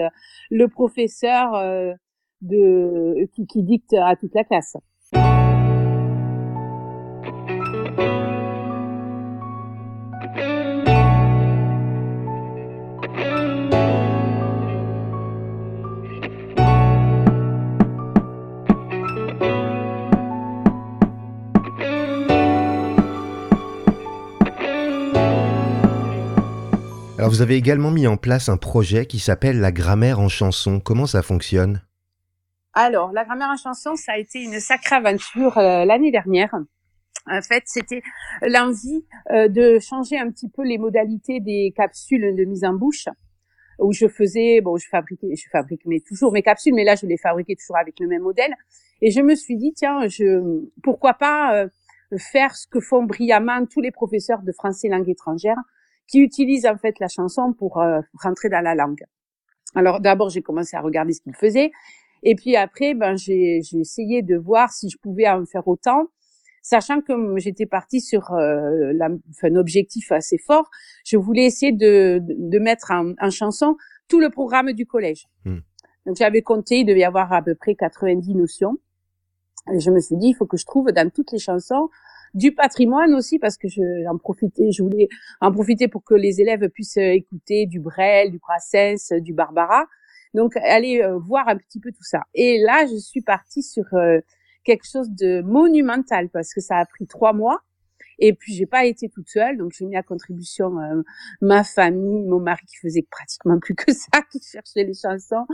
le 0.51 0.67
professeur 0.67 1.95
de, 2.41 3.25
qui, 3.33 3.45
qui 3.47 3.63
dicte 3.63 3.93
à 3.93 4.15
toute 4.15 4.33
la 4.33 4.43
classe. 4.43 4.75
Alors 27.17 27.31
vous 27.31 27.41
avez 27.41 27.55
également 27.55 27.91
mis 27.91 28.07
en 28.07 28.15
place 28.15 28.47
un 28.47 28.55
projet 28.55 29.05
qui 29.05 29.19
s'appelle 29.19 29.59
la 29.59 29.73
grammaire 29.73 30.21
en 30.21 30.29
chanson. 30.29 30.79
Comment 30.79 31.05
ça 31.05 31.21
fonctionne? 31.21 31.81
Alors, 32.73 33.11
la 33.11 33.25
grammaire 33.25 33.49
en 33.49 33.57
chanson, 33.57 33.95
ça 33.95 34.13
a 34.13 34.17
été 34.17 34.43
une 34.43 34.59
sacrée 34.59 34.95
aventure 34.95 35.57
euh, 35.57 35.85
l'année 35.85 36.11
dernière. 36.11 36.53
En 37.25 37.41
fait, 37.41 37.63
c'était 37.65 38.01
l'envie 38.41 39.05
euh, 39.31 39.47
de 39.47 39.79
changer 39.79 40.17
un 40.17 40.31
petit 40.31 40.49
peu 40.49 40.63
les 40.63 40.77
modalités 40.77 41.39
des 41.39 41.73
capsules 41.75 42.35
de 42.35 42.45
mise 42.45 42.63
en 42.63 42.73
bouche 42.73 43.07
où 43.79 43.93
je 43.93 44.07
faisais, 44.07 44.61
bon, 44.61 44.77
je 44.77 44.87
fabriquais, 44.89 45.35
je 45.35 45.49
fabrique 45.51 45.81
mais 45.85 46.01
toujours 46.01 46.31
mes 46.31 46.41
capsules, 46.41 46.73
mais 46.73 46.83
là, 46.83 46.95
je 46.95 47.05
les 47.05 47.17
fabriquais 47.17 47.55
toujours 47.55 47.77
avec 47.77 47.99
le 47.99 48.07
même 48.07 48.21
modèle. 48.21 48.53
Et 49.01 49.11
je 49.11 49.21
me 49.21 49.35
suis 49.35 49.55
dit, 49.55 49.73
tiens, 49.73 50.07
je, 50.07 50.67
pourquoi 50.83 51.13
pas 51.13 51.55
euh, 51.55 51.67
faire 52.17 52.55
ce 52.55 52.67
que 52.67 52.79
font 52.79 53.03
brillamment 53.03 53.65
tous 53.65 53.81
les 53.81 53.91
professeurs 53.91 54.41
de 54.41 54.51
français 54.51 54.89
langue 54.89 55.09
étrangère 55.09 55.57
qui 56.07 56.19
utilisent 56.19 56.65
en 56.65 56.77
fait 56.77 56.99
la 56.99 57.07
chanson 57.07 57.53
pour 57.53 57.79
euh, 57.79 58.01
rentrer 58.21 58.49
dans 58.49 58.61
la 58.61 58.75
langue. 58.75 59.03
Alors 59.75 59.99
d'abord, 59.99 60.29
j'ai 60.29 60.41
commencé 60.41 60.75
à 60.75 60.81
regarder 60.81 61.13
ce 61.13 61.21
qu'ils 61.21 61.35
faisaient. 61.35 61.71
Et 62.23 62.35
puis 62.35 62.55
après, 62.55 62.93
ben, 62.93 63.15
j'ai 63.17 63.61
essayé 63.73 64.21
de 64.21 64.35
voir 64.35 64.71
si 64.71 64.89
je 64.89 64.97
pouvais 64.97 65.27
en 65.27 65.45
faire 65.45 65.67
autant 65.67 66.07
sachant 66.61 67.01
que 67.01 67.13
j'étais 67.37 67.65
partie 67.65 68.01
sur 68.01 68.31
euh, 68.33 68.91
la, 68.93 69.09
un 69.43 69.55
objectif 69.55 70.11
assez 70.11 70.37
fort, 70.37 70.69
je 71.05 71.17
voulais 71.17 71.45
essayer 71.45 71.71
de, 71.71 72.21
de 72.21 72.59
mettre 72.59 72.91
en, 72.91 73.13
en, 73.19 73.29
chanson 73.29 73.75
tout 74.07 74.19
le 74.19 74.29
programme 74.29 74.73
du 74.73 74.85
collège. 74.85 75.27
Hmm. 75.45 75.59
Donc 76.05 76.17
j'avais 76.17 76.41
compté, 76.41 76.79
il 76.79 76.85
devait 76.85 77.01
y 77.01 77.03
avoir 77.03 77.33
à 77.33 77.41
peu 77.41 77.55
près 77.55 77.75
90 77.75 78.35
notions. 78.35 78.77
Et 79.73 79.79
je 79.79 79.89
me 79.89 79.99
suis 79.99 80.17
dit, 80.17 80.27
il 80.29 80.33
faut 80.33 80.45
que 80.45 80.57
je 80.57 80.65
trouve 80.65 80.91
dans 80.91 81.09
toutes 81.09 81.31
les 81.31 81.39
chansons 81.39 81.89
du 82.35 82.53
patrimoine 82.53 83.15
aussi 83.15 83.39
parce 83.39 83.57
que 83.57 83.67
je 83.67 84.07
en 84.07 84.17
profitais, 84.17 84.71
je 84.71 84.83
voulais 84.83 85.09
en 85.41 85.51
profiter 85.51 85.87
pour 85.87 86.03
que 86.03 86.13
les 86.13 86.41
élèves 86.41 86.69
puissent 86.69 86.97
écouter 86.97 87.65
du 87.65 87.79
Brel, 87.79 88.31
du 88.31 88.37
Brassens, 88.37 89.19
du 89.19 89.33
Barbara. 89.33 89.85
Donc 90.33 90.55
aller 90.57 91.01
euh, 91.01 91.17
voir 91.17 91.47
un 91.47 91.57
petit 91.57 91.79
peu 91.79 91.91
tout 91.91 92.03
ça. 92.03 92.21
Et 92.33 92.59
là, 92.59 92.85
je 92.85 92.97
suis 92.97 93.21
partie 93.21 93.63
sur 93.63 93.85
euh, 93.93 94.19
quelque 94.63 94.85
chose 94.89 95.09
de 95.11 95.41
monumental 95.41 96.29
parce 96.29 96.53
que 96.53 96.61
ça 96.61 96.77
a 96.77 96.85
pris 96.85 97.07
trois 97.07 97.33
mois. 97.33 97.61
Et 98.21 98.33
puis 98.33 98.53
j'ai 98.53 98.65
pas 98.65 98.85
été 98.85 99.07
toute 99.07 99.29
seule, 99.29 99.55
donc 99.55 99.71
j'ai 99.71 99.85
mis 99.85 99.95
à 99.95 100.03
contribution 100.03 100.77
euh, 100.77 101.01
ma 101.39 101.63
famille, 101.63 102.25
mon 102.25 102.41
mari 102.41 102.65
qui 102.67 102.75
faisait 102.75 103.07
pratiquement 103.09 103.57
plus 103.59 103.75
que 103.75 103.93
ça, 103.93 104.21
qui 104.31 104.41
cherchait 104.41 104.83
les 104.83 104.93
chansons, 104.93 105.45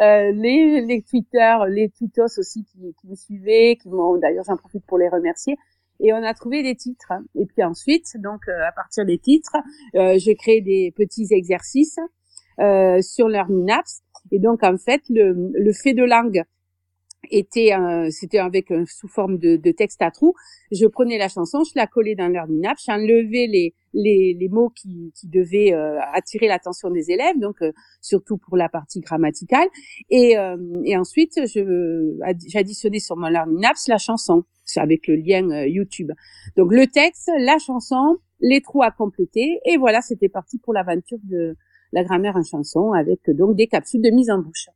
euh, 0.00 0.32
les, 0.32 0.80
les 0.80 1.02
Twitter, 1.02 1.54
les 1.68 1.90
tutos 1.90 2.38
aussi 2.38 2.64
qui, 2.64 2.94
qui 2.98 3.08
me 3.08 3.14
suivaient, 3.14 3.76
qui 3.76 3.90
m'ont 3.90 4.16
d'ailleurs 4.16 4.44
j'en 4.44 4.56
profite 4.56 4.86
pour 4.86 4.96
les 4.96 5.10
remercier. 5.10 5.58
Et 6.00 6.12
on 6.12 6.22
a 6.22 6.34
trouvé 6.34 6.62
des 6.62 6.74
titres. 6.74 7.12
Et 7.34 7.46
puis 7.46 7.62
ensuite, 7.62 8.16
donc 8.18 8.48
euh, 8.48 8.66
à 8.66 8.72
partir 8.72 9.04
des 9.04 9.18
titres, 9.18 9.56
euh, 9.94 10.14
j'ai 10.18 10.34
créé 10.34 10.60
des 10.60 10.92
petits 10.96 11.28
exercices 11.30 11.98
euh, 12.60 13.00
sur 13.00 13.28
leur 13.28 13.46
Apps. 13.68 14.02
Et 14.30 14.38
donc 14.38 14.62
en 14.62 14.76
fait, 14.76 15.02
le, 15.08 15.52
le 15.52 15.72
fait 15.72 15.94
de 15.94 16.04
langue 16.04 16.44
était 17.30 17.72
c'était 18.10 18.38
avec 18.38 18.72
sous 18.86 19.08
forme 19.08 19.38
de, 19.38 19.56
de, 19.56 19.70
texte 19.70 20.02
à 20.02 20.10
trous. 20.10 20.34
Je 20.70 20.86
prenais 20.86 21.18
la 21.18 21.28
chanson, 21.28 21.62
je 21.64 21.72
la 21.74 21.86
collais 21.86 22.14
dans 22.14 22.32
App, 22.34 22.78
j'enlevais 22.84 23.46
les, 23.46 23.74
les, 23.92 24.36
les 24.38 24.48
mots 24.48 24.70
qui, 24.70 25.12
qui 25.14 25.28
devaient 25.28 25.72
euh, 25.72 25.98
attirer 26.12 26.48
l'attention 26.48 26.90
des 26.90 27.10
élèves, 27.10 27.38
donc 27.38 27.62
euh, 27.62 27.72
surtout 28.00 28.38
pour 28.38 28.56
la 28.56 28.68
partie 28.68 29.00
grammaticale. 29.00 29.68
Et, 30.10 30.36
euh, 30.36 30.56
et 30.84 30.96
ensuite, 30.96 31.32
je 31.46 32.16
j'additionnais 32.48 32.98
sur 32.98 33.16
mon 33.16 33.62
Apps 33.62 33.88
la 33.88 33.98
chanson 33.98 34.44
avec 34.76 35.06
le 35.06 35.16
lien 35.16 35.64
YouTube. 35.66 36.10
Donc 36.56 36.72
le 36.72 36.86
texte, 36.86 37.30
la 37.38 37.58
chanson, 37.58 38.16
les 38.40 38.60
trous 38.60 38.82
à 38.82 38.90
compléter, 38.90 39.60
et 39.64 39.76
voilà, 39.76 40.00
c'était 40.00 40.28
parti 40.28 40.58
pour 40.58 40.72
l'aventure 40.72 41.18
de 41.22 41.56
la 41.94 42.04
grammaire 42.04 42.36
en 42.36 42.42
chanson 42.42 42.92
avec 42.92 43.20
donc 43.28 43.56
des 43.56 43.68
capsules 43.68 44.02
de 44.02 44.10
mise 44.10 44.30
en 44.30 44.38
bouche. 44.38 44.68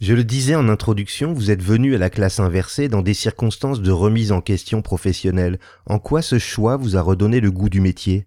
Je 0.00 0.14
le 0.14 0.24
disais 0.24 0.54
en 0.54 0.68
introduction, 0.68 1.34
vous 1.34 1.50
êtes 1.50 1.62
venu 1.62 1.94
à 1.94 1.98
la 1.98 2.08
classe 2.08 2.40
inversée 2.40 2.88
dans 2.88 3.02
des 3.02 3.12
circonstances 3.12 3.82
de 3.82 3.90
remise 3.90 4.32
en 4.32 4.40
question 4.40 4.80
professionnelle. 4.80 5.58
En 5.84 5.98
quoi 5.98 6.22
ce 6.22 6.38
choix 6.38 6.76
vous 6.78 6.96
a 6.96 7.02
redonné 7.02 7.40
le 7.40 7.50
goût 7.50 7.68
du 7.68 7.82
métier? 7.82 8.24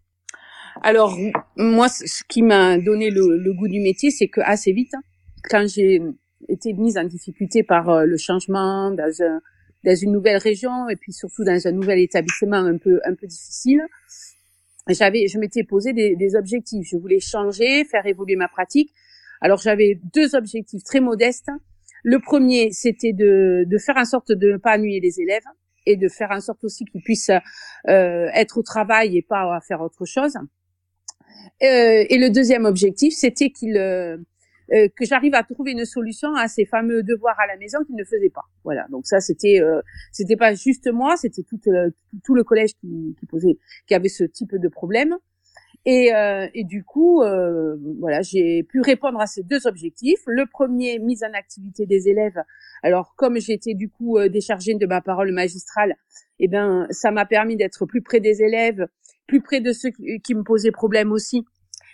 Alors, 0.84 1.18
moi, 1.58 1.88
ce 1.88 2.24
qui 2.28 2.44
m'a 2.44 2.78
donné 2.78 3.10
le, 3.10 3.54
goût 3.54 3.68
du 3.68 3.80
métier, 3.80 4.12
c'est 4.12 4.28
que 4.28 4.42
assez 4.42 4.74
vite, 4.74 4.94
quand 5.50 5.66
j'ai 5.68 6.02
été 6.50 6.74
mise 6.74 6.98
en 6.98 7.06
difficulté 7.06 7.64
par 7.64 7.90
euh, 7.90 8.06
le 8.06 8.18
changement 8.18 8.92
dans, 8.92 9.40
dans 9.84 9.96
une 9.96 10.12
nouvelle 10.12 10.38
région 10.38 10.90
et 10.90 10.96
puis 10.96 11.14
surtout 11.14 11.44
dans 11.44 11.68
un 11.68 11.72
nouvel 11.72 12.00
établissement 12.00 12.58
un 12.58 12.78
peu 12.78 13.00
un 13.06 13.16
peu 13.16 13.26
difficile, 13.26 13.82
j'avais, 14.90 15.28
je 15.28 15.38
m'étais 15.40 15.64
posé 15.64 15.94
des, 15.94 16.16
des 16.16 16.36
objectifs. 16.36 16.88
Je 16.90 16.98
voulais 16.98 17.20
changer, 17.20 17.86
faire 17.86 18.06
évoluer 18.06 18.36
ma 18.36 18.48
pratique 18.48 18.92
alors 19.44 19.60
j'avais 19.60 20.00
deux 20.16 20.36
objectifs 20.36 20.84
très 20.84 21.02
modestes. 21.02 21.50
Le 22.04 22.20
premier, 22.20 22.72
c'était 22.72 23.12
de, 23.12 23.66
de 23.68 23.78
faire 23.78 23.98
en 23.98 24.06
sorte 24.06 24.32
de 24.32 24.54
ne 24.54 24.58
pas 24.58 24.78
ennuyer 24.78 25.02
les 25.02 25.20
élèves 25.20 25.44
et 25.86 25.98
de 25.98 26.08
faire 26.08 26.32
en 26.32 26.40
sorte 26.40 26.64
aussi 26.64 26.86
qu'ils 26.86 27.04
puissent 27.04 27.30
euh, 27.90 28.30
être 28.34 28.58
au 28.58 28.64
travail 28.64 29.18
et 29.18 29.22
pas 29.22 29.54
à 29.54 29.60
faire 29.60 29.82
autre 29.82 30.06
chose. 30.06 30.36
Euh, 31.62 32.06
et 32.10 32.18
le 32.18 32.30
deuxième 32.30 32.64
objectif, 32.64 33.14
c'était 33.14 33.50
qu'il 33.50 33.78
euh, 34.74 34.84
euh, 34.84 34.88
que 34.96 35.06
j'arrive 35.06 35.36
à 35.36 35.44
trouver 35.44 35.72
une 35.72 35.86
solution 35.86 36.34
à 36.36 36.48
ces 36.48 36.66
fameux 36.66 37.04
devoirs 37.04 37.40
à 37.40 37.48
la 37.48 37.58
maison 37.58 37.80
qu'ils 37.86 37.96
ne 37.96 38.04
faisaient 38.04 38.30
pas. 38.30 38.46
Voilà. 38.64 38.86
Donc 38.90 39.06
ça, 39.06 39.20
c'était 39.20 39.62
euh, 39.62 39.82
c'était 40.12 40.36
pas 40.36 40.54
juste 40.54 40.92
moi, 40.92 41.16
c'était 41.18 41.44
tout, 41.44 41.60
tout 42.24 42.36
le 42.36 42.44
collège 42.44 42.74
qui, 42.76 43.16
qui 43.20 43.26
posait, 43.26 43.58
qui 43.88 43.94
avait 43.94 44.10
ce 44.10 44.24
type 44.24 44.56
de 44.56 44.68
problème. 44.68 45.18
Et, 45.86 46.14
euh, 46.16 46.48
et, 46.54 46.64
du 46.64 46.84
coup, 46.84 47.22
euh, 47.22 47.76
voilà, 48.00 48.22
j'ai 48.22 48.64
pu 48.64 48.80
répondre 48.80 49.20
à 49.20 49.28
ces 49.28 49.44
deux 49.44 49.68
objectifs. 49.68 50.22
Le 50.28 50.46
premier, 50.46 50.98
mise 51.00 51.24
en 51.24 51.34
activité 51.34 51.86
des 51.86 52.08
élèves. 52.08 52.42
Alors, 52.84 53.16
comme 53.18 53.38
j'étais 53.38 53.74
du 53.74 53.90
coup 53.90 54.18
euh, 54.18 54.30
déchargée 54.30 54.76
de 54.76 54.86
ma 54.86 55.02
parole 55.02 55.34
magistrale, 55.34 55.96
eh 56.40 56.48
ben, 56.48 56.88
ça 56.90 57.12
m'a 57.12 57.26
permis 57.26 57.58
d'être 57.58 57.86
plus 57.86 58.02
près 58.02 58.22
des 58.22 58.42
élèves, 58.42 58.88
plus 59.28 59.42
près 59.42 59.60
de 59.60 59.74
ceux 59.74 59.90
qui, 60.24 60.36
me 60.36 60.44
posaient 60.44 60.72
problème 60.72 61.12
aussi, 61.12 61.44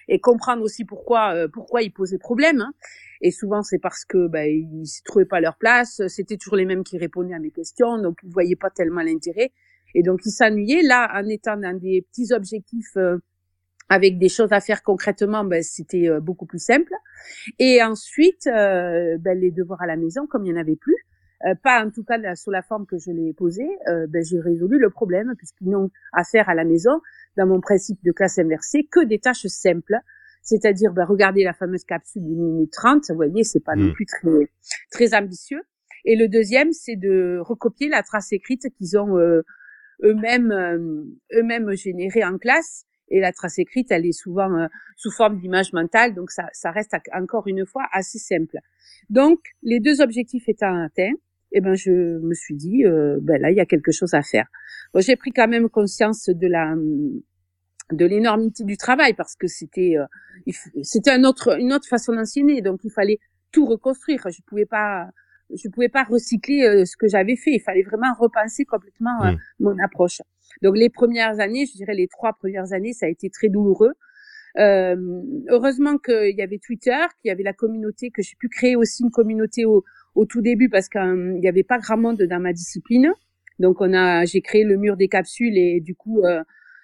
et 0.10 0.20
comprendre 0.20 0.64
aussi 0.64 0.84
pourquoi 0.84 1.34
euh, 1.34 1.48
pourquoi 1.48 1.82
ils 1.82 1.92
posaient 1.92 2.18
problème. 2.18 2.60
Hein. 2.60 2.74
Et 3.22 3.32
souvent, 3.32 3.64
c'est 3.64 3.80
parce 3.80 4.04
que 4.06 4.28
ben, 4.28 4.46
ils 4.50 4.82
ne 4.82 5.06
trouvaient 5.06 5.26
pas 5.26 5.40
leur 5.40 5.58
place. 5.58 6.02
C'était 6.08 6.38
toujours 6.38 6.58
les 6.58 6.66
mêmes 6.66 6.84
qui 6.84 6.98
répondaient 6.98 7.34
à 7.34 7.40
mes 7.40 7.52
questions, 7.52 8.02
donc 8.02 8.18
ils 8.24 8.32
voyaient 8.32 8.56
pas 8.56 8.70
tellement 8.70 9.02
l'intérêt. 9.02 9.52
Et 9.96 10.04
donc, 10.04 10.22
ils 10.26 10.32
s'ennuyaient. 10.32 10.84
Là, 10.84 11.10
en 11.14 11.28
étant 11.28 11.58
dans 11.58 11.78
des 11.78 12.06
petits 12.10 12.34
objectifs 12.34 12.96
euh, 12.98 13.18
avec 13.90 14.20
des 14.20 14.30
choses 14.30 14.52
à 14.52 14.62
faire 14.62 14.84
concrètement, 14.84 15.44
ben, 15.44 15.64
c'était 15.64 16.08
euh, 16.08 16.20
beaucoup 16.20 16.46
plus 16.46 16.64
simple. 16.64 16.94
Et 17.58 17.82
ensuite, 17.84 18.48
euh, 18.48 19.18
ben, 19.20 19.38
les 19.38 19.52
devoirs 19.52 19.82
à 19.82 19.88
la 19.88 19.98
maison, 19.98 20.28
comme 20.28 20.46
il 20.46 20.54
n'y 20.54 20.58
en 20.58 20.62
avait 20.62 20.76
plus, 20.76 20.96
euh, 21.46 21.56
pas 21.64 21.84
en 21.86 21.90
tout 21.90 22.04
cas 22.04 22.36
sous 22.36 22.52
la 22.52 22.62
forme 22.62 22.86
que 22.86 22.98
je 22.98 23.12
l'ai 23.12 23.34
posée, 23.34 23.70
ben, 24.08 24.24
j'ai 24.24 24.40
résolu 24.40 24.80
le 24.80 24.90
problème 24.90 25.34
puisqu'ils 25.38 25.70
n'ont 25.70 25.90
à 26.14 26.24
faire 26.24 26.50
à 26.50 26.56
la 26.56 26.66
maison, 26.66 27.02
dans 27.38 27.48
mon 27.48 27.62
principe 27.62 28.00
de 28.04 28.12
classe 28.12 28.40
inversée, 28.40 28.88
que 28.92 29.04
des 29.04 29.20
tâches 29.20 29.48
simples, 29.48 29.96
c'est-à-dire 30.42 30.94
ben, 30.94 31.06
regarder 31.06 31.44
la 31.44 31.54
fameuse 31.54 31.84
capsule 31.84 32.24
d'une 32.24 32.44
minute 32.44 32.72
trente, 32.72 33.06
vous 33.10 33.16
voyez, 33.16 33.44
c'est 33.44 33.64
pas 33.64 33.76
non 33.76 33.90
mmh. 33.90 33.94
plus 33.94 34.06
très, 34.06 34.50
très 34.92 35.16
ambitieux. 35.16 35.62
Et 36.06 36.16
le 36.16 36.28
deuxième, 36.28 36.72
c'est 36.72 36.96
de 36.96 37.40
recopier 37.42 37.90
la 37.90 38.04
trace 38.04 38.32
écrite 38.32 38.68
qu'ils 38.78 38.98
ont 38.98 39.18
eux-mêmes 39.18 40.52
eux-mêmes 41.34 41.72
générée 41.74 42.24
en 42.24 42.38
classe 42.38 42.86
et 43.10 43.20
la 43.20 43.32
trace 43.32 43.60
écrite, 43.60 43.92
elle 43.92 44.06
est 44.06 44.12
souvent 44.12 44.54
euh, 44.56 44.68
sous 44.96 45.12
forme 45.12 45.40
d'image 45.40 45.74
mentale, 45.74 46.14
donc 46.14 46.32
ça, 46.32 46.48
ça 46.54 46.72
reste 46.72 46.96
encore 47.14 47.48
une 47.48 47.66
fois 47.66 47.86
assez 47.92 48.20
simple. 48.20 48.58
Donc, 49.10 49.40
les 49.64 49.80
deux 49.80 50.02
objectifs 50.02 50.48
étant 50.48 50.84
atteints, 50.84 51.14
eh 51.52 51.62
ben, 51.62 51.76
je 51.76 51.92
me 51.92 52.34
suis 52.34 52.56
dit, 52.56 52.86
euh, 52.86 53.18
ben 53.22 53.42
là, 53.42 53.52
il 53.52 53.58
y 53.58 53.60
a 53.60 53.66
quelque 53.66 53.92
chose 53.92 54.14
à 54.14 54.22
faire. 54.22 54.48
Bon, 54.94 55.02
j'ai 55.02 55.16
pris 55.16 55.32
quand 55.32 55.48
même 55.48 55.70
conscience 55.70 56.30
de 56.30 56.48
la 56.48 56.76
de 57.92 58.06
l'énormité 58.06 58.64
du 58.64 58.78
travail 58.78 59.14
parce 59.14 59.36
que 59.36 59.48
c'était 59.48 59.96
euh, 59.98 60.54
c'était 60.84 61.12
un 61.12 61.24
autre 61.24 61.60
une 61.60 61.74
autre 61.74 61.88
façon 61.88 62.14
d'enseigner, 62.14 62.62
donc 62.62 62.82
il 62.84 62.92
fallait 62.92 63.20
tout 63.52 63.66
reconstruire. 63.66 64.22
Je 64.30 64.42
pouvais 64.44 64.68
pas 64.68 65.10
je 65.56 65.70
pouvais 65.70 65.90
pas 65.90 66.04
recycler 66.04 66.64
euh, 66.64 66.86
ce 66.86 66.96
que 66.98 67.08
j'avais 67.08 67.36
fait. 67.36 67.52
Il 67.52 67.62
fallait 67.62 67.84
vraiment 67.84 68.14
repenser 68.20 68.66
complètement 68.66 69.24
euh, 69.24 69.32
mmh. 69.32 69.38
mon 69.60 69.78
approche. 69.84 70.22
Donc 70.62 70.78
les 70.78 70.90
premières 70.90 71.40
années, 71.40 71.66
je 71.66 71.74
dirais 71.74 71.94
les 71.94 72.08
trois 72.08 72.34
premières 72.34 72.74
années, 72.74 72.94
ça 72.94 73.06
a 73.06 73.10
été 73.10 73.30
très 73.30 73.50
douloureux. 73.50 73.94
Euh, 74.58 74.96
heureusement 75.50 75.98
qu'il 75.98 76.36
y 76.36 76.42
avait 76.42 76.60
Twitter, 76.60 76.98
qu'il 77.22 77.30
y 77.30 77.32
avait 77.32 77.44
la 77.44 77.54
communauté, 77.54 78.10
que 78.10 78.22
j'ai 78.22 78.36
pu 78.40 78.50
créer 78.50 78.76
aussi 78.76 79.04
une 79.04 79.12
communauté 79.12 79.66
au, 79.66 79.84
au 80.16 80.26
tout 80.26 80.42
début 80.42 80.70
parce 80.70 80.90
qu'il 80.90 81.40
n'y 81.40 81.48
avait 81.48 81.64
pas 81.64 81.78
grand 81.78 81.98
monde 81.98 82.22
dans 82.22 82.40
ma 82.40 82.54
discipline. 82.54 83.12
Donc 83.60 83.82
on 83.82 83.94
a, 83.94 84.26
j'ai 84.26 84.42
créé 84.42 84.64
le 84.64 84.78
mur 84.78 84.98
des 84.98 85.08
capsules 85.08 85.58
et 85.58 85.82
du 85.82 85.96
coup 85.96 86.22
euh, 86.24 86.44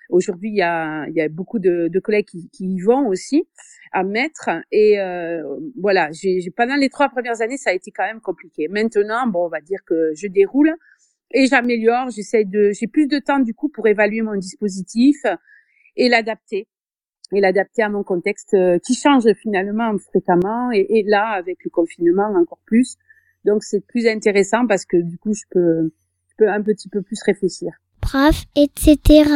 aujourd'hui 0.09 0.49
il 0.49 0.57
y 0.57 0.61
a, 0.61 1.07
y 1.09 1.21
a 1.21 1.29
beaucoup 1.29 1.59
de, 1.59 1.87
de 1.87 1.99
collègues 1.99 2.25
qui, 2.25 2.49
qui, 2.49 2.65
y 2.65 2.81
vont 2.81 3.07
aussi 3.07 3.47
à 3.91 4.03
mettre. 4.03 4.49
Et 4.71 4.99
euh, 4.99 5.41
voilà, 5.79 6.09
j'ai, 6.11 6.39
pendant 6.55 6.75
les 6.75 6.89
trois 6.89 7.09
premières 7.09 7.41
années, 7.41 7.57
ça 7.57 7.69
a 7.69 7.73
été 7.73 7.91
quand 7.91 8.03
même 8.03 8.19
compliqué. 8.19 8.67
Maintenant, 8.67 9.25
bon, 9.27 9.45
on 9.45 9.49
va 9.49 9.61
dire 9.61 9.79
que 9.85 10.11
je 10.15 10.27
déroule 10.27 10.73
et 11.31 11.47
j'améliore. 11.47 12.09
J'essaie 12.09 12.43
de, 12.43 12.71
j'ai 12.71 12.87
plus 12.87 13.07
de 13.07 13.19
temps 13.19 13.39
du 13.39 13.53
coup 13.53 13.69
pour 13.69 13.87
évaluer 13.87 14.21
mon 14.21 14.35
dispositif 14.35 15.17
et 15.95 16.09
l'adapter 16.09 16.67
et 17.33 17.41
l'adapter 17.41 17.81
à 17.81 17.89
mon 17.89 18.03
contexte 18.03 18.53
euh, 18.53 18.77
qui 18.79 18.93
change 18.93 19.25
finalement 19.41 19.97
fréquemment 19.97 20.71
et, 20.71 20.85
et, 20.89 21.03
là 21.03 21.29
avec 21.29 21.57
le 21.63 21.71
confinement 21.71 22.31
encore 22.35 22.59
plus 22.65 22.97
Donc 23.45 23.63
c'est 23.63 23.85
plus 23.85 24.07
intéressant 24.07 24.65
parce 24.67 24.85
que 24.85 24.97
du 24.97 25.17
coup 25.17 25.33
je 25.33 25.43
peux, 25.51 25.93
je 26.29 26.35
peux 26.37 26.49
un 26.49 26.61
petit 26.61 26.89
peu 26.89 27.01
plus 27.01 27.21
réfléchir. 27.23 27.71
Prof, 28.01 28.43
etc. 28.55 29.29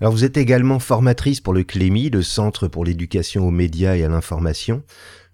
Alors 0.00 0.12
vous 0.12 0.24
êtes 0.24 0.36
également 0.36 0.78
formatrice 0.78 1.40
pour 1.40 1.52
le 1.52 1.64
CLEMI, 1.64 2.10
le 2.10 2.22
Centre 2.22 2.68
pour 2.68 2.84
l'éducation 2.84 3.46
aux 3.46 3.50
médias 3.50 3.96
et 3.96 4.04
à 4.04 4.08
l'information. 4.08 4.82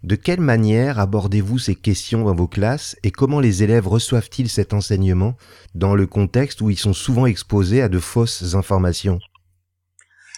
De 0.03 0.17
quelle 0.17 0.41
manière 0.41 0.99
abordez-vous 0.99 1.59
ces 1.59 1.75
questions 1.75 2.25
dans 2.25 2.35
vos 2.35 2.49
classes 2.49 2.97
et 3.03 3.11
comment 3.11 3.41
les 3.41 3.63
élèves 3.63 3.89
reçoivent-ils 3.89 4.51
cet 4.51 4.75
enseignement 4.75 5.37
dans 5.75 5.95
le 5.95 6.07
contexte 6.07 6.61
où 6.61 6.71
ils 6.71 6.79
sont 6.79 6.93
souvent 6.93 7.27
exposés 7.27 7.81
à 7.83 7.89
de 7.89 7.99
fausses 7.99 8.55
informations? 8.55 9.19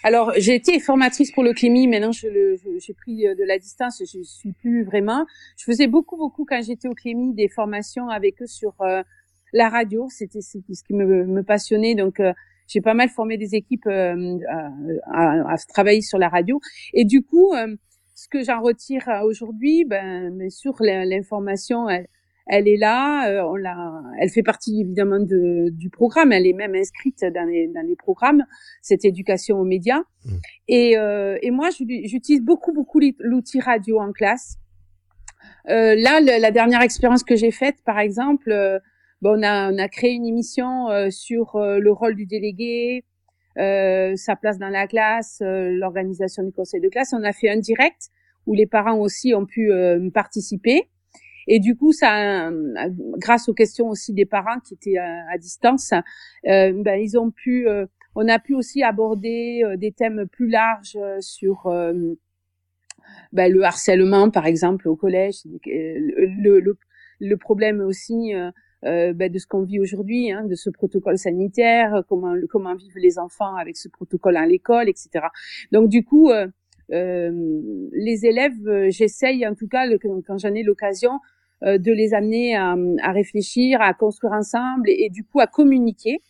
Alors, 0.03 0.31
j'ai 0.37 0.53
été 0.53 0.79
formatrice 0.79 1.31
pour 1.31 1.43
le 1.43 1.53
CLEMI, 1.53 1.87
maintenant 1.87 2.11
j'ai 2.11 2.93
pris 2.93 3.27
euh, 3.27 3.33
de 3.33 3.43
la 3.43 3.57
distance, 3.57 3.99
je 3.99 4.21
suis 4.21 4.51
plus 4.53 4.83
vraiment. 4.83 5.25
Je 5.57 5.63
faisais 5.63 5.87
beaucoup, 5.87 6.17
beaucoup 6.17 6.45
quand 6.45 6.61
j'étais 6.61 6.87
au 6.87 6.93
CLEMI 6.93 7.33
des 7.33 7.47
formations 7.49 8.07
avec 8.09 8.39
eux 8.41 8.47
sur 8.47 8.75
euh, 8.81 9.01
la 9.53 9.69
radio, 9.69 10.07
c'était 10.09 10.41
ce 10.41 10.59
qui 10.59 10.93
me, 10.93 11.25
me 11.25 11.41
passionnait, 11.41 11.95
donc 11.95 12.19
euh, 12.19 12.31
j'ai 12.67 12.81
pas 12.81 12.93
mal 12.93 13.09
formé 13.09 13.37
des 13.37 13.55
équipes 13.55 13.87
à, 13.87 14.13
à, 15.07 15.53
à, 15.53 15.57
travailler 15.67 16.01
sur 16.01 16.19
la 16.19 16.29
radio. 16.29 16.59
Et 16.93 17.05
du 17.05 17.23
coup, 17.23 17.53
ce 18.13 18.27
que 18.27 18.43
j'en 18.43 18.61
retire 18.61 19.07
aujourd'hui, 19.23 19.85
ben, 19.85 20.37
bien 20.37 20.49
sûr, 20.49 20.75
l'information, 20.79 21.87
elle 22.49 22.67
est 22.67 22.77
là, 22.77 23.29
euh, 23.29 23.41
on 23.43 23.55
l'a, 23.55 24.01
elle 24.19 24.29
fait 24.29 24.43
partie 24.43 24.81
évidemment 24.81 25.19
de, 25.19 25.69
du 25.69 25.89
programme, 25.89 26.31
elle 26.31 26.47
est 26.47 26.53
même 26.53 26.75
inscrite 26.75 27.23
dans 27.33 27.47
les, 27.47 27.67
dans 27.67 27.85
les 27.85 27.95
programmes, 27.95 28.43
cette 28.81 29.05
éducation 29.05 29.59
aux 29.59 29.65
médias. 29.65 30.01
Mmh. 30.25 30.29
Et, 30.67 30.97
euh, 30.97 31.37
et 31.41 31.51
moi, 31.51 31.69
j'utilise 31.71 32.41
beaucoup, 32.41 32.73
beaucoup 32.73 32.99
l'outil 33.19 33.59
radio 33.59 33.99
en 33.99 34.11
classe. 34.11 34.57
Euh, 35.69 35.95
là, 35.95 36.21
la 36.21 36.51
dernière 36.51 36.81
expérience 36.81 37.23
que 37.23 37.35
j'ai 37.35 37.51
faite, 37.51 37.75
par 37.85 37.99
exemple, 37.99 38.51
euh, 38.51 38.79
bon, 39.21 39.39
on, 39.39 39.43
a, 39.43 39.71
on 39.71 39.77
a 39.77 39.87
créé 39.89 40.11
une 40.13 40.25
émission 40.25 40.89
euh, 40.89 41.09
sur 41.09 41.55
euh, 41.55 41.79
le 41.79 41.91
rôle 41.91 42.15
du 42.15 42.25
délégué, 42.25 43.03
sa 43.57 44.35
place 44.35 44.59
dans 44.59 44.69
la 44.69 44.85
classe, 44.85 45.41
l'organisation 45.41 46.43
du 46.43 46.51
conseil 46.51 46.79
de 46.79 46.89
classe. 46.89 47.11
On 47.11 47.23
a 47.23 47.33
fait 47.33 47.49
un 47.49 47.57
direct 47.57 48.09
où 48.45 48.53
les 48.53 48.67
parents 48.67 48.99
aussi 48.99 49.33
ont 49.33 49.47
pu 49.47 49.71
participer. 50.13 50.89
Et 51.47 51.59
du 51.59 51.75
coup, 51.75 51.93
ça, 51.93 52.51
grâce 53.17 53.47
aux 53.47 53.53
questions 53.53 53.87
aussi 53.89 54.13
des 54.13 54.25
parents 54.25 54.59
qui 54.59 54.73
étaient 54.73 54.97
à, 54.97 55.37
distance, 55.37 55.93
euh, 56.47 56.73
ben, 56.83 56.99
ils 56.99 57.17
ont 57.17 57.31
pu, 57.31 57.67
euh, 57.67 57.85
on 58.15 58.27
a 58.27 58.37
pu 58.37 58.53
aussi 58.53 58.83
aborder 58.83 59.61
euh, 59.63 59.77
des 59.77 59.91
thèmes 59.93 60.27
plus 60.27 60.49
larges 60.49 60.97
sur 61.21 61.71
ben, 63.31 63.51
le 63.51 63.63
harcèlement, 63.63 64.29
par 64.29 64.45
exemple, 64.45 64.89
au 64.89 64.95
collège, 64.95 65.37
le, 65.65 67.35
problème 67.35 67.79
aussi. 67.79 68.33
Euh, 68.85 69.11
ben, 69.11 69.31
de 69.31 69.39
ce 69.39 69.47
qu'on 69.47 69.63
vit 69.63 69.79
aujourd'hui, 69.79 70.31
hein, 70.31 70.43
de 70.43 70.53
ce 70.53 70.69
protocole 70.69 71.17
sanitaire, 71.17 72.03
comment 72.07 72.75
vivent 72.75 72.97
les 72.97 73.17
enfants 73.17 73.55
avec 73.55 73.75
ce 73.75 73.89
protocole 73.89 74.37
à 74.37 74.45
l'école, 74.45 74.87
etc. 74.87 75.25
Donc 75.71 75.89
du 75.89 76.03
coup, 76.03 76.29
euh, 76.91 77.31
les 77.91 78.25
élèves, 78.25 78.89
j'essaye 78.89 79.47
en 79.47 79.55
tout 79.55 79.67
cas 79.67 79.85
quand 79.99 80.37
j'en 80.37 80.53
ai 80.53 80.61
l'occasion 80.61 81.13
euh, 81.13 81.36
de 81.61 81.91
les 81.91 82.13
amener 82.13 82.55
à, 82.55 82.75
à, 83.01 83.11
réfléchir, 83.11 83.81
à 83.81 83.93
construire 83.93 84.33
ensemble 84.33 84.89
et, 84.89 85.09
du 85.09 85.23
coup 85.23 85.39
à 85.39 85.47
communiquer, 85.47 86.21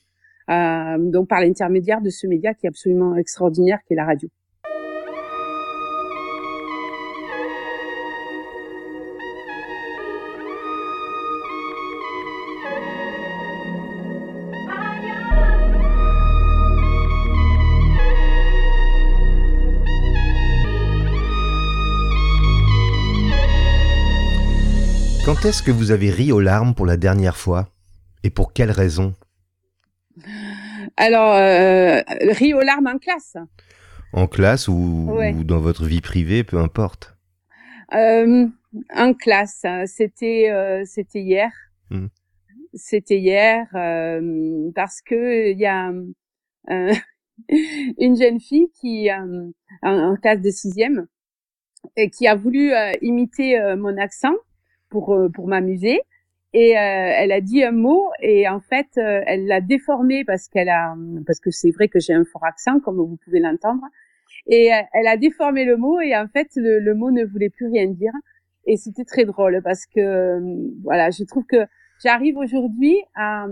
euh, 0.50 0.98
donc 0.98 1.28
par 1.28 1.42
l'intermédiaire 1.42 2.02
de 2.02 2.10
ce 2.10 2.28
média 2.28 2.54
qui 2.54 2.66
est 2.66 2.70
absolument 2.70 3.16
extraordinaire, 3.16 3.80
qui 3.86 3.94
est 3.94 3.98
la 3.98 4.06
radio. 4.06 4.30
Quand 25.28 25.44
est-ce 25.44 25.62
que 25.62 25.72
vous 25.72 25.92
avez 25.92 26.10
ri 26.10 26.32
aux 26.32 26.40
larmes 26.40 26.74
pour 26.74 26.86
la 26.86 26.96
dernière 26.96 27.36
fois? 27.36 27.68
Et 28.24 28.30
pour 28.30 28.54
quelle 28.54 28.72
raison? 28.72 29.14
Alors, 30.96 31.34
euh, 31.34 32.02
ri 32.32 32.54
aux 32.54 32.62
larmes 32.62 32.88
en 32.88 32.98
classe. 32.98 33.36
En 34.14 34.28
classe 34.28 34.70
ou, 34.70 35.12
dans 35.44 35.60
votre 35.60 35.84
vie 35.84 36.00
privée, 36.00 36.46
peu 36.46 36.58
importe. 36.60 37.18
Euh, 37.94 38.48
en 38.96 39.14
classe, 39.14 39.66
c'était 39.86 40.50
euh, 40.50 40.84
c'était 40.86 41.20
hier. 41.20 41.52
Hmm. 41.90 42.08
C'était 42.74 43.20
hier 43.20 43.68
euh, 43.76 44.72
parce 44.76 45.02
que 45.02 45.52
il 45.52 45.60
y 45.60 45.66
a 45.66 45.92
euh, 46.70 46.94
une 48.00 48.16
jeune 48.16 48.40
fille 48.40 48.70
qui 48.80 49.10
en, 49.12 49.52
en 49.82 50.16
classe 50.16 50.40
de 50.40 50.52
sixième 50.52 51.06
et 51.98 52.10
qui 52.10 52.28
a 52.28 52.36
voulu 52.36 52.72
imiter 53.02 53.60
mon 53.78 53.98
accent 53.98 54.34
pour 54.90 55.14
euh, 55.14 55.30
pour 55.30 55.48
m'amuser. 55.48 56.02
Et 56.54 56.78
euh, 56.78 56.82
elle 56.82 57.32
a 57.32 57.42
dit 57.42 57.64
un 57.64 57.72
mot 57.72 58.10
et 58.22 58.48
en 58.48 58.62
fait 58.62 58.88
euh, 58.98 59.22
elle 59.28 59.48
l'a 59.48 59.62
déformé 59.62 60.24
parce 60.26 60.48
qu'elle 60.48 60.70
a 60.70 60.96
parce 61.26 61.40
que 61.40 61.52
c'est 61.52 61.72
vrai 61.72 61.88
que 61.88 62.00
j'ai 62.00 62.14
un 62.14 62.24
fort 62.24 62.46
accent 62.46 62.80
comme 62.80 62.98
vous 62.98 63.18
pouvez 63.24 63.40
l'entendre. 63.40 63.84
Et 64.48 64.72
elle 64.94 65.08
a 65.08 65.18
déformé 65.18 65.66
le 65.66 65.76
mot 65.76 66.00
et 66.00 66.16
en 66.16 66.28
fait 66.28 66.48
le, 66.56 66.80
le 66.80 66.96
mot 66.96 67.12
ne 67.12 67.26
voulait 67.26 67.50
plus 67.50 67.68
rien 67.68 67.88
dire. 67.88 68.14
Et 68.66 68.78
c'était 68.78 69.04
très 69.04 69.26
drôle 69.26 69.62
parce 69.64 69.86
que 69.86 70.40
voilà 70.84 71.10
je 71.10 71.24
trouve 71.26 71.46
que 71.46 71.66
j'arrive 72.02 72.38
aujourd'hui 72.38 72.98
à 73.16 73.46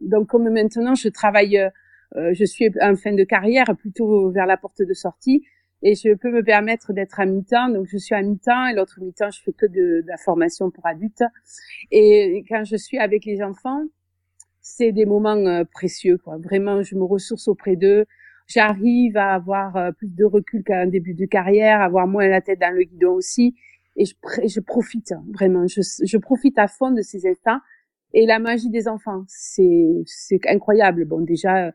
donc 0.00 0.28
comme 0.28 0.48
maintenant 0.50 0.94
je 0.96 1.08
travaille 1.08 1.70
je 2.14 2.44
suis 2.44 2.70
en 2.80 2.96
fin 2.96 3.12
de 3.12 3.24
carrière 3.24 3.66
plutôt 3.78 4.30
vers 4.30 4.46
la 4.46 4.56
porte 4.56 4.82
de 4.82 4.92
sortie 4.92 5.44
et 5.84 5.94
je 5.94 6.14
peux 6.14 6.30
me 6.30 6.42
permettre 6.42 6.94
d'être 6.94 7.20
à 7.20 7.26
mi-temps. 7.26 7.68
Donc 7.68 7.86
je 7.86 7.98
suis 7.98 8.14
à 8.14 8.22
mi-temps 8.22 8.66
et 8.68 8.74
l'autre 8.74 8.98
mi-temps 9.00 9.30
je 9.30 9.42
fais 9.42 9.52
que 9.52 9.66
de, 9.66 10.02
la 10.06 10.16
formation 10.16 10.70
pour 10.70 10.84
adultes. 10.86 11.22
Et 11.90 12.42
quand 12.48 12.64
je 12.64 12.76
suis 12.76 12.98
avec 12.98 13.26
les 13.26 13.42
enfants, 13.42 13.82
c'est 14.62 14.92
des 14.92 15.04
moments 15.04 15.36
euh, 15.36 15.64
précieux. 15.70 16.16
Quoi. 16.16 16.38
Vraiment, 16.38 16.82
je 16.82 16.96
me 16.96 17.04
ressource 17.04 17.48
auprès 17.48 17.76
d'eux. 17.76 18.06
J'arrive 18.46 19.18
à 19.18 19.34
avoir 19.34 19.76
euh, 19.76 19.92
plus 19.92 20.08
de 20.08 20.24
recul 20.24 20.64
qu'à 20.64 20.80
un 20.80 20.86
début 20.86 21.12
de 21.12 21.26
carrière, 21.26 21.82
avoir 21.82 22.06
moins 22.06 22.28
la 22.28 22.40
tête 22.40 22.60
dans 22.60 22.74
le 22.74 22.84
guidon 22.84 23.12
aussi. 23.12 23.54
Et 23.96 24.06
je, 24.06 24.60
profite 24.60 25.12
hein, 25.12 25.22
vraiment. 25.34 25.66
Je, 25.66 25.82
je 25.82 26.16
profite 26.16 26.58
à 26.58 26.66
fond 26.66 26.92
de 26.92 27.02
ces 27.02 27.28
instants. 27.28 27.60
Et 28.14 28.26
la 28.26 28.38
magie 28.38 28.70
des 28.70 28.88
enfants, 28.88 29.24
c'est 29.28 30.02
c'est 30.06 30.40
incroyable. 30.46 31.04
Bon, 31.04 31.20
déjà 31.20 31.72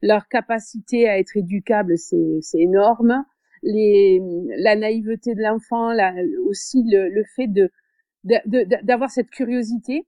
leur 0.00 0.26
capacité 0.26 1.08
à 1.08 1.18
être 1.18 1.36
éducable, 1.36 1.96
c'est 1.98 2.38
c'est 2.40 2.60
énorme 2.60 3.24
les, 3.62 4.20
la 4.58 4.76
naïveté 4.76 5.34
de 5.34 5.42
l'enfant, 5.42 5.92
aussi 6.46 6.82
le, 6.84 7.08
le 7.08 7.24
fait 7.36 7.46
de 7.48 7.70
d'avoir 8.24 9.10
cette 9.10 9.30
curiosité 9.30 10.06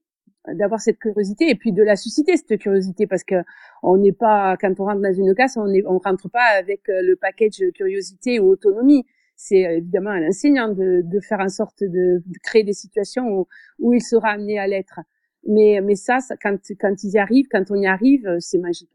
d'avoir 0.53 0.79
cette 0.79 0.99
curiosité 0.99 1.49
et 1.49 1.55
puis 1.55 1.71
de 1.71 1.83
la 1.83 1.95
susciter 1.95 2.37
cette 2.37 2.59
curiosité 2.59 3.07
parce 3.07 3.23
que 3.23 3.35
on 3.83 3.97
n'est 3.97 4.11
pas 4.11 4.57
quand 4.57 4.79
on 4.79 4.85
rentre 4.85 5.01
dans 5.01 5.13
une 5.13 5.33
classe 5.33 5.57
on 5.57 5.67
est 5.73 5.83
on 5.85 5.97
rentre 5.97 6.29
pas 6.29 6.45
avec 6.57 6.87
euh, 6.89 7.01
le 7.01 7.15
package 7.15 7.63
curiosité 7.73 8.39
ou 8.39 8.49
autonomie. 8.49 9.05
C'est 9.35 9.65
euh, 9.65 9.77
évidemment 9.77 10.11
à 10.11 10.19
l'enseignant 10.19 10.69
de, 10.69 11.01
de 11.03 11.19
faire 11.19 11.39
en 11.39 11.49
sorte 11.49 11.83
de, 11.83 12.21
de 12.25 12.39
créer 12.43 12.63
des 12.63 12.73
situations 12.73 13.27
où, 13.27 13.47
où 13.79 13.93
il 13.93 14.01
sera 14.01 14.29
amené 14.29 14.59
à 14.59 14.67
l'être. 14.67 14.99
Mais 15.47 15.81
mais 15.81 15.95
ça, 15.95 16.19
quand 16.41 16.57
quand 16.79 17.03
ils 17.03 17.11
y 17.11 17.17
arrivent 17.17 17.47
quand 17.51 17.69
on 17.71 17.75
y 17.75 17.87
arrive 17.87 18.27
euh, 18.27 18.37
c'est 18.39 18.57
magique. 18.59 18.91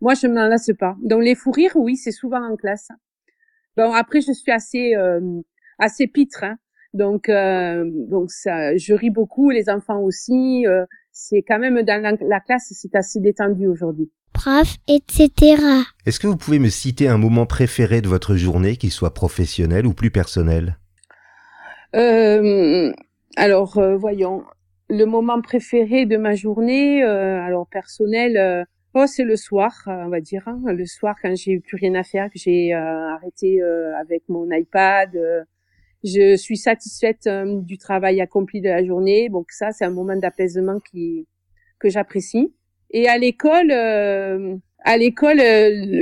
Moi 0.00 0.14
je 0.14 0.26
m'en 0.26 0.46
lasse 0.48 0.70
pas. 0.78 0.96
Donc 1.02 1.22
les 1.22 1.34
fous 1.34 1.52
rires 1.52 1.76
oui 1.76 1.96
c'est 1.96 2.10
souvent 2.12 2.42
en 2.42 2.56
classe 2.56 2.88
Bon, 3.76 3.92
après, 3.92 4.22
je 4.22 4.32
suis 4.32 4.52
assez, 4.52 4.94
euh, 4.96 5.20
assez 5.78 6.06
pitre, 6.06 6.44
hein. 6.44 6.56
donc, 6.94 7.28
euh, 7.28 7.84
donc 8.08 8.30
ça, 8.30 8.74
je 8.76 8.94
ris 8.94 9.10
beaucoup, 9.10 9.50
les 9.50 9.68
enfants 9.68 10.00
aussi. 10.00 10.66
Euh, 10.66 10.86
c'est 11.12 11.42
quand 11.46 11.58
même 11.58 11.82
dans 11.82 12.16
la, 12.20 12.40
classe, 12.40 12.72
c'est 12.72 12.94
assez 12.94 13.20
détendu 13.20 13.66
aujourd'hui. 13.66 14.10
Prof, 14.32 14.76
etc. 14.88 15.62
Est-ce 16.06 16.20
que 16.20 16.26
vous 16.26 16.36
pouvez 16.36 16.58
me 16.58 16.68
citer 16.68 17.08
un 17.08 17.18
moment 17.18 17.46
préféré 17.46 18.00
de 18.00 18.08
votre 18.08 18.36
journée, 18.36 18.76
qu'il 18.76 18.90
soit 18.90 19.12
professionnel 19.12 19.86
ou 19.86 19.92
plus 19.92 20.10
personnel? 20.10 20.78
Euh, 21.94 22.92
Alors, 23.36 23.80
voyons. 23.98 24.44
Le 24.88 25.04
moment 25.04 25.40
préféré 25.40 26.06
de 26.06 26.16
ma 26.16 26.34
journée, 26.34 27.02
alors 27.02 27.66
personnel, 27.66 28.66
Oh, 28.98 29.04
c'est 29.06 29.24
le 29.24 29.36
soir, 29.36 29.74
euh, 29.88 30.04
on 30.06 30.08
va 30.08 30.22
dire. 30.22 30.42
Hein. 30.46 30.58
Le 30.64 30.86
soir, 30.86 31.16
quand 31.20 31.36
j'ai 31.36 31.60
plus 31.60 31.76
rien 31.76 31.94
à 31.96 32.02
faire, 32.02 32.30
que 32.30 32.38
j'ai 32.38 32.72
euh, 32.72 33.10
arrêté 33.10 33.60
euh, 33.60 33.94
avec 33.94 34.26
mon 34.30 34.50
iPad. 34.50 35.10
je 36.02 36.34
suis 36.36 36.56
satisfaite 36.56 37.28
du 37.28 37.76
travail 37.76 38.22
accompli 38.22 38.62
de 38.62 38.70
la 38.70 38.82
journée. 38.82 39.28
Donc 39.28 39.50
ça, 39.50 39.70
c'est 39.72 39.84
un 39.84 39.90
moment 39.90 40.16
d'apaisement 40.16 40.80
qui 40.80 41.26
que 41.78 41.90
j'apprécie. 41.90 42.54
Et 42.90 43.06
à 43.06 43.18
l'école, 43.18 43.70
à 43.70 44.96
l'école, 44.96 45.40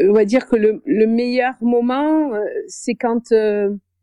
on 0.09 0.13
va 0.13 0.25
dire 0.25 0.47
que 0.47 0.55
le, 0.55 0.81
le 0.87 1.07
meilleur 1.09 1.55
moment, 1.63 2.31
c'est 2.69 2.95
quand 2.95 3.35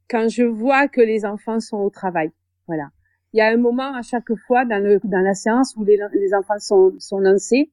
quand 0.10 0.28
je 0.28 0.44
vois 0.44 0.90
que 0.90 1.00
les 1.00 1.24
enfants 1.24 1.62
sont 1.62 1.78
au 1.78 1.90
travail. 1.90 2.32
Voilà. 2.68 2.90
il 3.32 3.38
y 3.38 3.42
a 3.42 3.48
un 3.48 3.58
moment 3.58 3.96
à 3.96 4.02
chaque 4.02 4.34
fois 4.48 4.66
dans 4.66 4.84
le 4.84 5.00
dans 5.06 5.22
la 5.22 5.34
séance 5.34 5.76
où 5.78 5.86
les, 5.86 5.98
les 6.14 6.34
enfants 6.34 6.60
sont 6.60 6.94
sont 7.00 7.20
lancés 7.20 7.72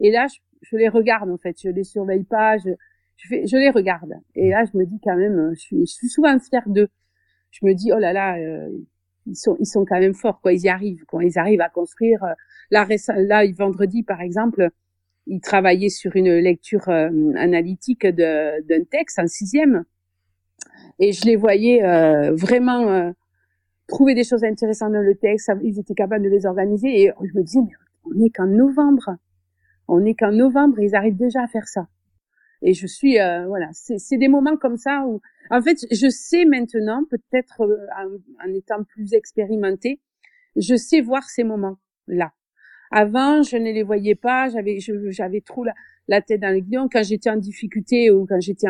et 0.00 0.10
là 0.10 0.26
je, 0.28 0.38
je, 0.62 0.76
les 0.76 0.88
regarde 0.88 1.30
en 1.30 1.38
fait, 1.38 1.56
je 1.62 1.68
les 1.68 1.84
surveille 1.84 2.24
pas, 2.24 2.58
je 2.58 2.70
je, 3.16 3.28
fais, 3.28 3.46
je 3.46 3.56
les 3.56 3.70
regarde. 3.70 4.12
Et 4.34 4.50
là 4.50 4.64
je 4.64 4.76
me 4.78 4.84
dis 4.86 4.98
quand 5.02 5.16
même, 5.16 5.52
je 5.54 5.60
suis, 5.60 5.80
je 5.86 5.92
suis 5.92 6.08
souvent 6.08 6.38
fière 6.38 6.68
d'eux. 6.68 6.88
Je 7.50 7.66
me 7.66 7.74
dis 7.74 7.92
oh 7.92 7.98
là 7.98 8.12
là, 8.12 8.38
euh, 8.38 8.68
ils 9.26 9.36
sont 9.36 9.56
ils 9.58 9.66
sont 9.66 9.84
quand 9.84 10.00
même 10.00 10.14
forts 10.14 10.40
quoi, 10.40 10.52
ils 10.52 10.62
y 10.62 10.68
arrivent, 10.68 11.04
quoi, 11.04 11.24
ils 11.24 11.38
arrivent 11.38 11.60
à 11.60 11.68
construire. 11.68 12.22
Euh, 12.24 12.34
là 12.70 12.86
là 13.16 13.44
vendredi 13.52 14.02
par 14.02 14.20
exemple, 14.20 14.68
ils 15.26 15.40
travaillaient 15.40 15.90
sur 15.90 16.16
une 16.16 16.38
lecture 16.38 16.88
euh, 16.88 17.10
analytique 17.36 18.06
d'un 18.06 18.84
texte 18.90 19.18
en 19.18 19.26
sixième. 19.26 19.84
Et 20.98 21.12
je 21.12 21.24
les 21.24 21.36
voyais 21.36 21.82
euh, 21.82 22.34
vraiment 22.34 23.12
trouver 23.88 24.14
des 24.14 24.24
choses 24.24 24.44
intéressantes 24.44 24.92
dans 24.92 25.00
le 25.00 25.14
texte, 25.14 25.50
ils 25.62 25.78
étaient 25.78 25.94
capables 25.94 26.24
de 26.24 26.28
les 26.28 26.46
organiser. 26.46 27.02
Et 27.02 27.10
je 27.22 27.38
me 27.38 27.42
disais 27.42 27.60
mais 27.60 27.72
on 28.04 28.14
n'est 28.14 28.30
qu'en 28.30 28.46
novembre, 28.46 29.16
on 29.90 30.00
n'est 30.00 30.14
qu'en 30.14 30.32
novembre 30.32 30.78
ils 30.80 30.94
arrivent 30.94 31.16
déjà 31.16 31.42
à 31.42 31.48
faire 31.48 31.68
ça. 31.68 31.88
Et 32.62 32.74
je 32.74 32.86
suis 32.86 33.18
euh, 33.18 33.46
voilà, 33.46 33.68
c'est 33.72 34.18
des 34.18 34.28
moments 34.28 34.56
comme 34.56 34.76
ça 34.76 35.04
où 35.06 35.20
en 35.50 35.62
fait 35.62 35.78
je 35.90 36.08
sais 36.08 36.44
maintenant 36.44 37.04
peut-être 37.10 37.62
euh, 37.62 37.86
en, 37.98 38.48
en, 38.48 38.54
étant 38.54 38.84
plus 38.84 39.14
expérimentée, 39.14 40.00
je 40.56 40.74
sais 40.76 41.00
voir 41.00 41.24
ces 41.24 41.44
moments 41.44 41.78
là. 42.06 42.32
Avant, 42.92 43.42
je 43.42 43.56
ne 43.56 43.70
les 43.70 43.84
voyais 43.84 44.16
pas, 44.16 44.48
j'avais 44.48 44.78
j'avais 45.10 45.40
trop 45.40 45.64
la, 45.64 45.74
la, 46.08 46.20
tête 46.20 46.40
dans 46.40 46.52
le 46.52 46.60
guidon 46.60 46.88
quand 46.92 47.04
j'étais 47.04 47.30
en 47.30 47.36
difficulté 47.36 48.10
ou 48.10 48.26
quand 48.26 48.40
j'étais 48.40 48.66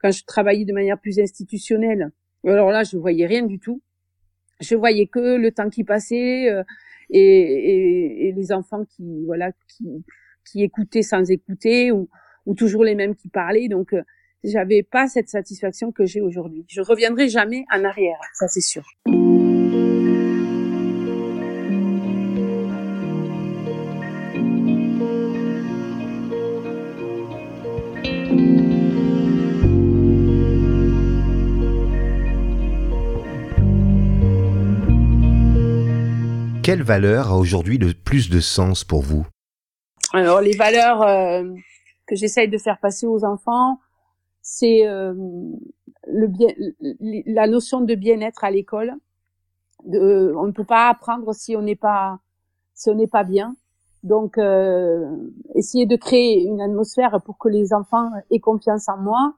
quand 0.00 0.10
je 0.10 0.24
travaillais 0.24 0.64
de 0.64 0.72
manière 0.72 1.00
plus 1.00 1.18
institutionnelle. 1.18 2.12
Alors 2.44 2.70
là, 2.70 2.82
je 2.84 2.96
voyais 2.96 3.26
rien 3.26 3.44
du 3.46 3.58
tout 3.58 3.80
je 4.62 4.76
voyais 4.76 5.06
que 5.06 5.36
le 5.36 5.52
temps 5.52 5.68
qui 5.68 5.84
passait 5.84 6.50
euh, 6.50 6.62
et, 7.10 7.20
et, 7.20 8.28
et, 8.28 8.32
les 8.32 8.52
enfants 8.52 8.84
qui 8.84 9.24
voilà 9.26 9.52
qui, 9.68 10.04
qui 10.44 10.62
écoutaient 10.62 11.02
sans 11.02 11.30
écouter 11.30 11.92
ou, 11.92 12.08
ou 12.46 12.54
toujours 12.54 12.84
les 12.84 12.94
mêmes 12.94 13.14
qui 13.14 13.28
parlaient. 13.28 13.68
Donc 13.68 13.92
euh, 13.92 14.02
j'avais 14.44 14.82
pas 14.82 15.08
cette 15.08 15.28
satisfaction 15.28 15.92
que 15.92 16.04
j'ai 16.04 16.20
aujourd'hui. 16.20 16.64
Je 16.68 16.80
reviendrai 16.80 17.28
jamais 17.28 17.64
en 17.72 17.84
arrière, 17.84 18.18
ça 18.34 18.48
c'est 18.48 18.60
sûr. 18.60 18.84
Quelle 36.62 36.84
valeur 36.84 37.32
a 37.32 37.36
aujourd'hui 37.36 37.76
le 37.76 37.92
plus 37.92 38.30
de 38.30 38.38
sens 38.38 38.84
pour 38.84 39.02
vous? 39.02 39.26
Alors 40.12 40.40
les 40.40 40.56
valeurs 40.56 41.02
euh, 41.02 41.44
que 42.06 42.16
j'essaye 42.16 42.48
de 42.48 42.58
faire 42.58 42.78
passer 42.78 43.06
aux 43.06 43.24
enfants, 43.24 43.78
c'est 44.42 44.86
euh, 44.86 45.14
le 46.06 46.26
bien, 46.26 46.48
la 47.26 47.46
notion 47.46 47.80
de 47.80 47.94
bien-être 47.94 48.44
à 48.44 48.50
l'école. 48.50 48.94
De, 49.84 50.32
on 50.36 50.46
ne 50.46 50.52
peut 50.52 50.64
pas 50.64 50.88
apprendre 50.88 51.34
si 51.34 51.56
on 51.56 51.62
n'est 51.62 51.76
pas 51.76 52.20
si 52.74 52.90
on 52.90 52.94
n'est 52.94 53.06
pas 53.06 53.24
bien. 53.24 53.56
Donc 54.02 54.38
euh, 54.38 55.04
essayer 55.54 55.86
de 55.86 55.96
créer 55.96 56.42
une 56.42 56.60
atmosphère 56.60 57.20
pour 57.24 57.38
que 57.38 57.48
les 57.48 57.72
enfants 57.72 58.10
aient 58.30 58.40
confiance 58.40 58.88
en 58.88 58.98
moi, 58.98 59.34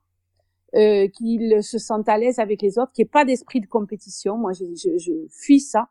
euh, 0.75 1.07
qu'ils 1.09 1.63
se 1.63 1.79
sentent 1.79 2.09
à 2.09 2.19
l'aise 2.19 2.39
avec 2.39 2.63
les 2.63 2.79
autres, 2.79 2.93
qu'il 2.93 3.05
n'y 3.05 3.09
ait 3.09 3.11
pas 3.11 3.25
d'esprit 3.25 3.61
de 3.61 3.67
compétition. 3.67 4.39
Moi, 4.39 4.53
je, 4.53 4.65
je, 4.75 4.99
je 4.99 5.13
fuis 5.31 5.61
ça 5.61 5.89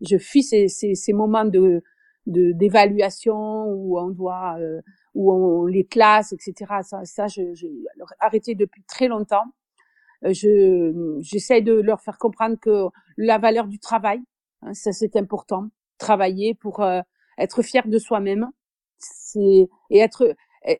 je 0.00 0.16
fuis 0.18 0.42
ces, 0.42 0.68
ces, 0.68 0.94
ces 0.94 1.12
moments 1.12 1.44
de 1.44 1.82
d'évaluation 2.28 3.64
où 3.72 3.98
on 3.98 4.10
doit 4.10 4.56
euh, 4.60 4.80
où 5.14 5.32
on 5.32 5.66
les 5.66 5.84
classe 5.84 6.32
etc 6.32 6.54
ça 6.82 7.04
ça 7.04 7.26
j'ai 7.26 7.54
arrêté 8.20 8.54
depuis 8.54 8.82
très 8.84 9.08
longtemps. 9.08 9.44
Euh, 10.24 10.32
je 10.32 11.16
j'essaie 11.20 11.62
de 11.62 11.72
leur 11.72 12.00
faire 12.00 12.18
comprendre 12.18 12.56
que 12.60 12.86
la 13.16 13.38
valeur 13.38 13.66
du 13.66 13.78
travail 13.78 14.20
hein, 14.62 14.74
ça 14.74 14.92
c'est 14.92 15.16
important. 15.16 15.68
Travailler 15.98 16.54
pour 16.54 16.80
euh, 16.80 17.00
être 17.38 17.62
fier 17.62 17.88
de 17.88 17.98
soi-même 17.98 18.48
c'est 18.98 19.68
et 19.90 19.98
être 19.98 20.34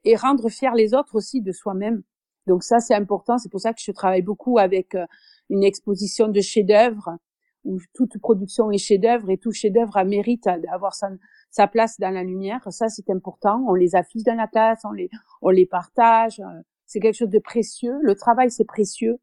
et 0.05 0.17
rendre 0.17 0.49
fier 0.51 0.75
les 0.75 0.93
autres 0.93 1.15
aussi 1.15 1.41
de 1.41 1.53
soi-même. 1.53 2.03
Donc 2.47 2.63
ça 2.63 2.81
c'est 2.81 2.95
important. 2.95 3.39
C'est 3.39 3.51
pour 3.51 3.61
ça 3.61 3.73
que 3.73 3.81
je 3.83 3.93
travaille 3.93 4.23
beaucoup 4.23 4.59
avec 4.59 4.97
une 5.51 5.65
exposition 5.65 6.29
de 6.29 6.41
chefs-d'œuvre 6.41 7.19
où 7.65 7.79
toute 7.95 8.19
production 8.19 8.71
est 8.71 8.79
chef-d'œuvre 8.79 9.31
et 9.31 9.39
tout 9.39 9.53
chef-d'œuvre 9.53 10.03
mérite 10.05 10.45
d'avoir 10.45 10.95
sa, 10.95 11.11
sa, 11.51 11.67
place 11.67 11.99
dans 11.99 12.11
la 12.11 12.23
lumière. 12.23 12.61
Ça, 12.71 12.89
c'est 12.89 13.11
important. 13.11 13.65
On 13.69 13.75
les 13.75 13.95
affiche 13.95 14.23
dans 14.23 14.37
la 14.37 14.47
classe, 14.47 14.81
on 14.85 14.93
les, 14.93 15.11
on 15.43 15.51
les 15.51 15.67
partage. 15.67 16.41
C'est 16.87 17.01
quelque 17.01 17.17
chose 17.17 17.31
de 17.31 17.39
précieux. 17.39 17.99
Le 18.03 18.15
travail, 18.15 18.51
c'est 18.51 18.65
précieux. 18.65 19.19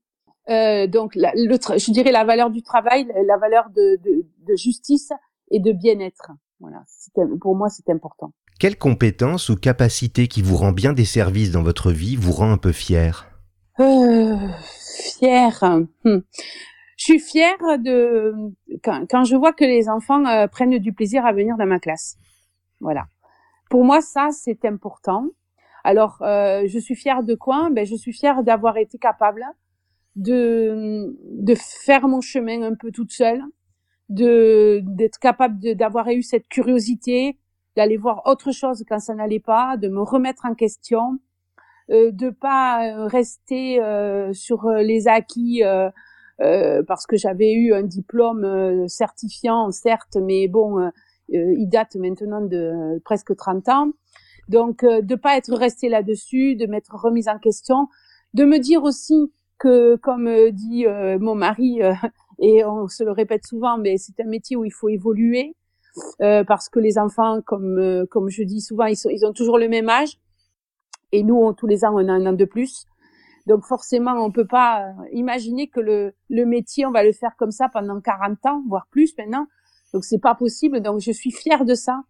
Euh, 0.50 0.88
donc, 0.88 1.16
la, 1.16 1.32
le, 1.34 1.58
je 1.78 1.92
dirais 1.92 2.12
la 2.12 2.24
valeur 2.24 2.52
du 2.52 2.62
travail, 2.62 3.08
la 3.26 3.38
valeur 3.38 3.70
de, 3.72 4.00
de, 4.04 4.26
de 4.48 4.56
justice 4.56 5.12
et 5.50 5.60
de 5.60 5.72
bien-être. 5.72 6.32
Voilà, 6.60 6.84
pour 7.42 7.56
moi, 7.56 7.70
c'est 7.70 7.90
important. 7.90 8.32
Quelle 8.60 8.78
compétence 8.78 9.50
ou 9.50 9.56
capacité 9.58 10.28
qui 10.28 10.42
vous 10.42 10.56
rend 10.56 10.72
bien 10.72 10.94
des 10.94 11.06
services 11.06 11.52
dans 11.52 11.64
votre 11.64 11.92
vie 11.92 12.16
vous 12.16 12.32
rend 12.32 12.52
un 12.52 12.58
peu 12.58 12.72
fier 12.72 13.28
euh, 13.80 14.38
Fier. 15.20 15.64
Hmm. 16.04 16.20
Je 16.98 17.04
suis 17.04 17.20
fière 17.20 17.58
de 17.80 18.34
quand, 18.84 19.06
quand 19.10 19.24
je 19.24 19.36
vois 19.36 19.54
que 19.54 19.66
les 19.66 19.90
enfants 19.90 20.26
euh, 20.26 20.48
prennent 20.48 20.78
du 20.78 20.94
plaisir 20.94 21.26
à 21.26 21.34
venir 21.34 21.58
dans 21.58 21.66
ma 21.66 21.80
classe. 21.80 22.18
Voilà. 22.80 23.06
Pour 23.70 23.84
moi, 23.84 24.02
ça 24.02 24.30
c'est 24.32 24.66
important. 24.66 25.28
Alors, 25.84 26.18
euh, 26.22 26.64
je 26.68 26.80
suis 26.80 26.96
fière 26.96 27.24
de 27.24 27.36
quoi? 27.36 27.70
Ben, 27.72 27.86
je 27.86 27.96
suis 27.96 28.14
fière 28.14 28.44
d'avoir 28.44 28.78
été 28.78 28.98
capable 28.98 29.44
de 30.16 31.16
de 31.32 31.56
faire 31.56 32.08
mon 32.08 32.22
chemin 32.22 32.62
un 32.64 32.76
peu 32.76 32.92
toute 32.92 33.12
seule, 33.12 33.44
de 34.10 34.82
d'être 34.84 35.20
capable 35.20 35.76
d'avoir 35.76 36.08
eu 36.10 36.24
cette 36.24 36.48
curiosité, 36.48 37.38
d'aller 37.76 37.98
voir 37.98 38.22
autre 38.26 38.52
chose 38.52 38.84
quand 38.88 39.00
ça 39.00 39.14
n'allait 39.14 39.40
pas, 39.40 39.78
de 39.78 39.90
me 39.90 40.02
remettre 40.02 40.46
en 40.46 40.56
question, 40.56 41.20
euh, 41.92 42.12
de 42.12 42.30
pas 42.30 42.88
euh, 42.88 43.08
rester 43.08 43.82
euh, 43.82 44.34
sur 44.34 44.70
les 44.72 45.08
acquis 45.08 45.62
euh, 46.42 46.84
parce 46.84 47.06
que 47.06 47.16
j'avais 47.16 47.54
eu 47.54 47.74
un 47.74 47.84
diplôme 47.84 48.44
euh, 48.44 48.88
certifiant, 48.88 49.72
certes, 49.72 50.18
mais 50.22 50.48
bon, 50.48 50.80
euh, 50.80 50.90
il 51.30 51.68
date 51.68 51.96
maintenant 51.96 52.42
de 52.42 53.00
presque 53.06 53.36
30 53.36 53.70
ans. 53.70 53.92
Donc, 54.50 54.86
de 54.86 55.16
pas 55.16 55.38
être 55.38 55.56
resté 55.56 55.90
là-dessus, 55.90 56.56
de 56.56 56.68
m'être 56.68 56.94
remise 56.96 57.28
en 57.28 57.40
question, 57.40 57.88
de 58.36 58.44
me 58.46 58.60
dire 58.60 58.84
aussi 58.84 59.32
que, 59.58 59.96
comme 59.96 60.30
dit 60.52 60.86
mon 61.20 61.34
mari, 61.34 61.80
et 62.40 62.64
on 62.64 62.88
se 62.88 63.04
le 63.04 63.12
répète 63.12 63.44
souvent, 63.48 63.80
mais 63.80 63.98
c'est 63.98 64.20
un 64.20 64.28
métier 64.28 64.56
où 64.56 64.64
il 64.64 64.72
faut 64.72 64.90
évoluer, 64.90 65.56
parce 66.20 66.70
que 66.70 66.78
les 66.78 67.00
enfants, 67.00 67.42
comme 67.44 68.06
comme 68.12 68.30
je 68.30 68.44
dis 68.44 68.62
souvent, 68.62 68.86
ils, 68.86 68.98
sont, 68.98 69.10
ils 69.10 69.26
ont 69.26 69.34
toujours 69.34 69.58
le 69.58 69.68
même 69.68 69.90
âge, 69.90 70.20
et 71.12 71.24
nous, 71.24 71.52
tous 71.54 71.66
les 71.66 71.84
ans, 71.84 71.94
on 71.96 72.08
a 72.08 72.12
un 72.12 72.28
an 72.28 72.34
de 72.34 72.46
plus. 72.46 72.86
Donc 73.46 73.64
forcément, 73.64 74.14
on 74.14 74.32
peut 74.32 74.48
pas 74.48 74.88
euh, 74.88 74.92
imaginer 75.12 75.68
que 75.68 75.80
le, 75.80 76.14
le 76.30 76.46
métier, 76.46 76.86
on 76.86 76.92
va 76.92 77.04
le 77.04 77.12
faire 77.12 77.36
comme 77.38 77.52
ça 77.52 77.70
pendant 77.70 78.00
40 78.02 78.46
ans, 78.46 78.64
voire 78.68 78.88
plus 78.90 79.16
maintenant. 79.18 79.48
Donc 79.94 80.04
c'est 80.04 80.20
pas 80.20 80.36
possible. 80.36 80.82
Donc 80.82 81.00
je 81.00 81.12
suis 81.12 81.32
fière 81.32 81.64
de 81.64 81.74
ça, 81.74 82.02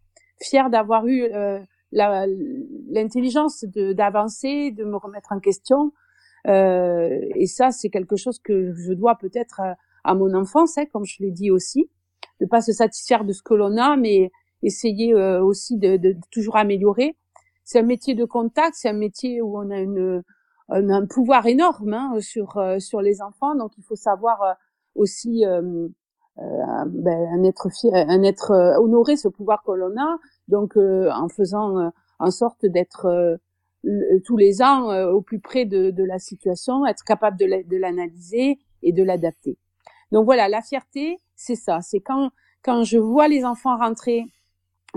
fière 0.41 0.69
d'avoir 0.69 1.05
eu 1.07 1.23
euh, 1.23 1.59
l'intelligence 1.91 3.63
d'avancer, 3.63 4.71
de, 4.71 4.83
me 4.83 4.97
remettre 4.97 5.31
en 5.31 5.39
question. 5.39 5.91
Euh, 6.47 7.19
et 7.35 7.47
ça, 7.47 7.71
c'est 7.71 7.89
quelque 7.89 8.15
chose 8.15 8.39
que 8.39 8.73
je 8.73 8.93
dois 8.93 9.15
peut-être 9.15 9.59
à, 9.59 9.75
à, 10.03 10.15
mon 10.15 10.33
enfance, 10.33 10.77
hein, 10.77 10.85
comme 10.91 11.05
je 11.05 11.23
l'ai 11.23 11.31
dit 11.31 11.51
aussi, 11.51 11.89
de 12.39 12.45
pas 12.45 12.61
se 12.61 12.71
satisfaire 12.71 13.25
de 13.25 13.33
ce 13.33 13.41
que 13.41 13.53
l'on 13.53 13.77
a, 13.77 13.95
mais 13.97 14.31
essayer 14.61 15.13
euh, 15.13 15.43
aussi 15.43 15.77
de, 15.77 15.97
de, 15.97 16.13
de, 16.13 16.19
toujours 16.31 16.57
améliorer. 16.57 17.15
C'est 17.63 17.79
un 17.79 17.83
métier 17.83 18.13
de 18.13 18.25
contact, 18.25 18.75
c'est 18.75 18.89
un 18.89 18.93
métier 18.93 19.41
où 19.41 19.57
on 19.57 19.69
a 19.71 19.79
une 19.79 20.23
un, 20.69 21.05
pouvoir 21.05 21.45
énorme 21.45 21.93
hein, 21.93 22.13
sur 22.19 22.57
euh, 22.57 22.79
sur 22.79 23.01
les 23.01 23.21
enfants. 23.21 23.55
Donc 23.55 23.77
il 23.77 23.83
faut 23.83 23.95
savoir 23.95 24.41
euh, 24.41 24.53
aussi 24.95 25.45
euh, 25.45 25.87
ben, 26.37 27.27
un 27.33 27.43
être 27.43 27.67
un 27.93 28.23
être 28.23 28.51
honoré 28.79 29.15
ce 29.15 29.27
pouvoir 29.27 29.63
que 29.63 29.71
l'on 29.71 29.95
a. 29.97 30.17
Donc 30.47 30.77
en 30.77 31.29
faisant 31.29 31.91
en 32.19 32.31
sorte 32.31 32.65
d'être 32.65 33.39
tous 34.25 34.37
les 34.37 34.61
ans 34.61 34.89
au 35.09 35.21
plus 35.21 35.39
près 35.39 35.65
de, 35.65 35.91
de, 35.91 36.03
la 36.03 36.19
situation, 36.19 36.85
être 36.85 37.03
capable 37.03 37.37
de 37.37 37.77
l'analyser 37.77 38.59
et 38.83 38.91
de 38.91 39.03
l'adapter. 39.03 39.57
Donc 40.11 40.25
voilà, 40.25 40.49
la 40.49 40.61
fierté, 40.61 41.19
c'est 41.35 41.55
ça. 41.55 41.79
C'est 41.81 42.01
quand 42.01 42.31
quand 42.63 42.83
je 42.83 42.97
vois 42.97 43.27
les 43.27 43.45
enfants 43.45 43.77
rentrer 43.77 44.25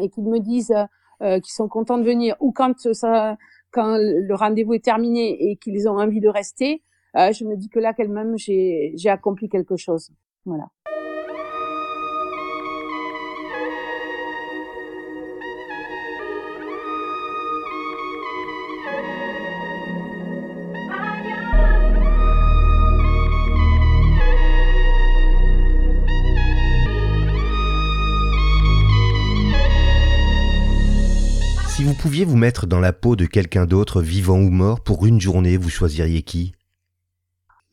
et 0.01 0.11
qu'ils 0.11 0.25
me 0.25 0.41
disent 0.41 0.75
euh, 1.21 1.41
qu'ils 1.41 1.53
sont 1.53 1.67
contents 1.67 1.99
de 1.99 2.05
venir, 2.05 2.37
ou 2.39 2.53
quand 2.53 2.93
ça 2.93 3.37
quand 3.71 3.97
le 3.99 4.35
rendez-vous 4.35 4.75
est 4.75 4.85
terminé 4.85 5.51
et 5.51 5.57
qu'ils 5.57 5.89
ont 5.89 5.99
envie 5.99 6.21
de 6.21 6.29
rester, 6.29 6.83
euh, 7.17 7.33
je 7.33 7.45
me 7.45 7.57
dis 7.57 7.69
que 7.69 7.79
là, 7.79 7.95
quand 7.95 8.09
même, 8.09 8.37
j'ai 8.37 9.09
accompli 9.09 9.49
quelque 9.49 9.77
chose. 9.77 10.11
Voilà. 10.45 10.71
Pouviez 31.99 32.25
vous 32.25 32.37
mettre 32.37 32.67
dans 32.67 32.79
la 32.79 32.93
peau 32.93 33.17
de 33.17 33.27
quelqu'un 33.27 33.67
d'autre, 33.67 34.01
vivant 34.01 34.39
ou 34.39 34.51
mort, 34.51 34.83
pour 34.83 35.05
une 35.05 35.21
journée, 35.21 35.57
vous 35.57 35.69
choisiriez 35.69 36.23
qui? 36.23 36.53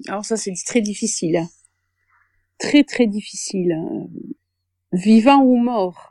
Alors 0.07 0.25
ça, 0.25 0.35
c'est 0.35 0.53
très 0.65 0.81
difficile. 0.81 1.43
Très, 2.57 2.83
très 2.83 3.05
difficile. 3.05 3.77
Vivant 4.91 5.43
ou 5.43 5.57
mort. 5.57 6.09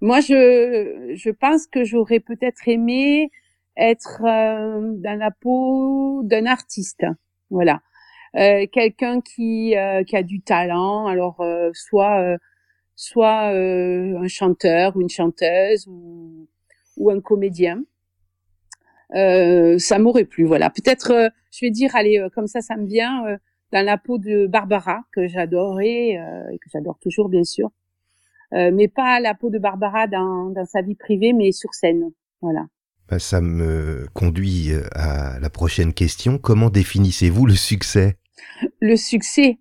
Moi, 0.00 0.20
je, 0.20 1.12
je 1.14 1.30
pense 1.30 1.66
que 1.68 1.84
j'aurais 1.84 2.20
peut-être 2.20 2.66
aimé 2.66 3.30
être 3.76 4.22
euh, 4.24 4.92
dans 4.96 5.18
la 5.18 5.30
peau 5.30 6.22
d'un 6.24 6.46
artiste. 6.46 7.06
Voilà. 7.48 7.80
Euh, 8.34 8.66
quelqu'un 8.72 9.20
qui, 9.20 9.76
euh, 9.76 10.02
qui 10.02 10.16
a 10.16 10.24
du 10.24 10.40
talent, 10.40 11.06
alors 11.06 11.42
soit 11.72 12.36
soit 12.96 13.50
un 13.50 14.28
chanteur 14.28 14.96
ou 14.96 15.00
une 15.02 15.08
chanteuse 15.08 15.86
ou, 15.86 16.48
ou 16.96 17.10
un 17.10 17.20
comédien. 17.20 17.82
ça 19.12 19.98
m'aurait 19.98 20.24
plu, 20.24 20.44
voilà. 20.44 20.70
Peut-être, 20.70 21.30
je 21.52 21.64
vais 21.64 21.70
dire, 21.70 21.94
allez, 21.94 22.24
comme 22.34 22.46
ça, 22.46 22.60
ça 22.60 22.76
me 22.76 22.86
vient 22.86 23.22
dans 23.72 23.84
la 23.84 23.98
peau 23.98 24.18
de 24.18 24.46
Barbara 24.46 25.02
que 25.12 25.26
j'adorais 25.26 26.10
et 26.10 26.58
que 26.58 26.70
j'adore 26.72 26.98
toujours, 26.98 27.28
bien 27.28 27.44
sûr. 27.44 27.70
mais 28.52 28.88
pas 28.88 29.20
la 29.20 29.34
peau 29.34 29.50
de 29.50 29.58
Barbara 29.58 30.06
dans, 30.06 30.50
dans 30.50 30.64
sa 30.64 30.82
vie 30.82 30.96
privée, 30.96 31.32
mais 31.32 31.52
sur 31.52 31.74
scène, 31.74 32.10
voilà. 32.40 32.66
Ben, 33.08 33.20
ça 33.20 33.40
me 33.40 34.08
conduit 34.14 34.70
à 34.92 35.38
la 35.38 35.50
prochaine 35.50 35.92
question. 35.92 36.38
Comment 36.38 36.70
définissez-vous 36.70 37.46
le 37.46 37.54
succès? 37.54 38.16
Le 38.80 38.96
succès? 38.96 39.58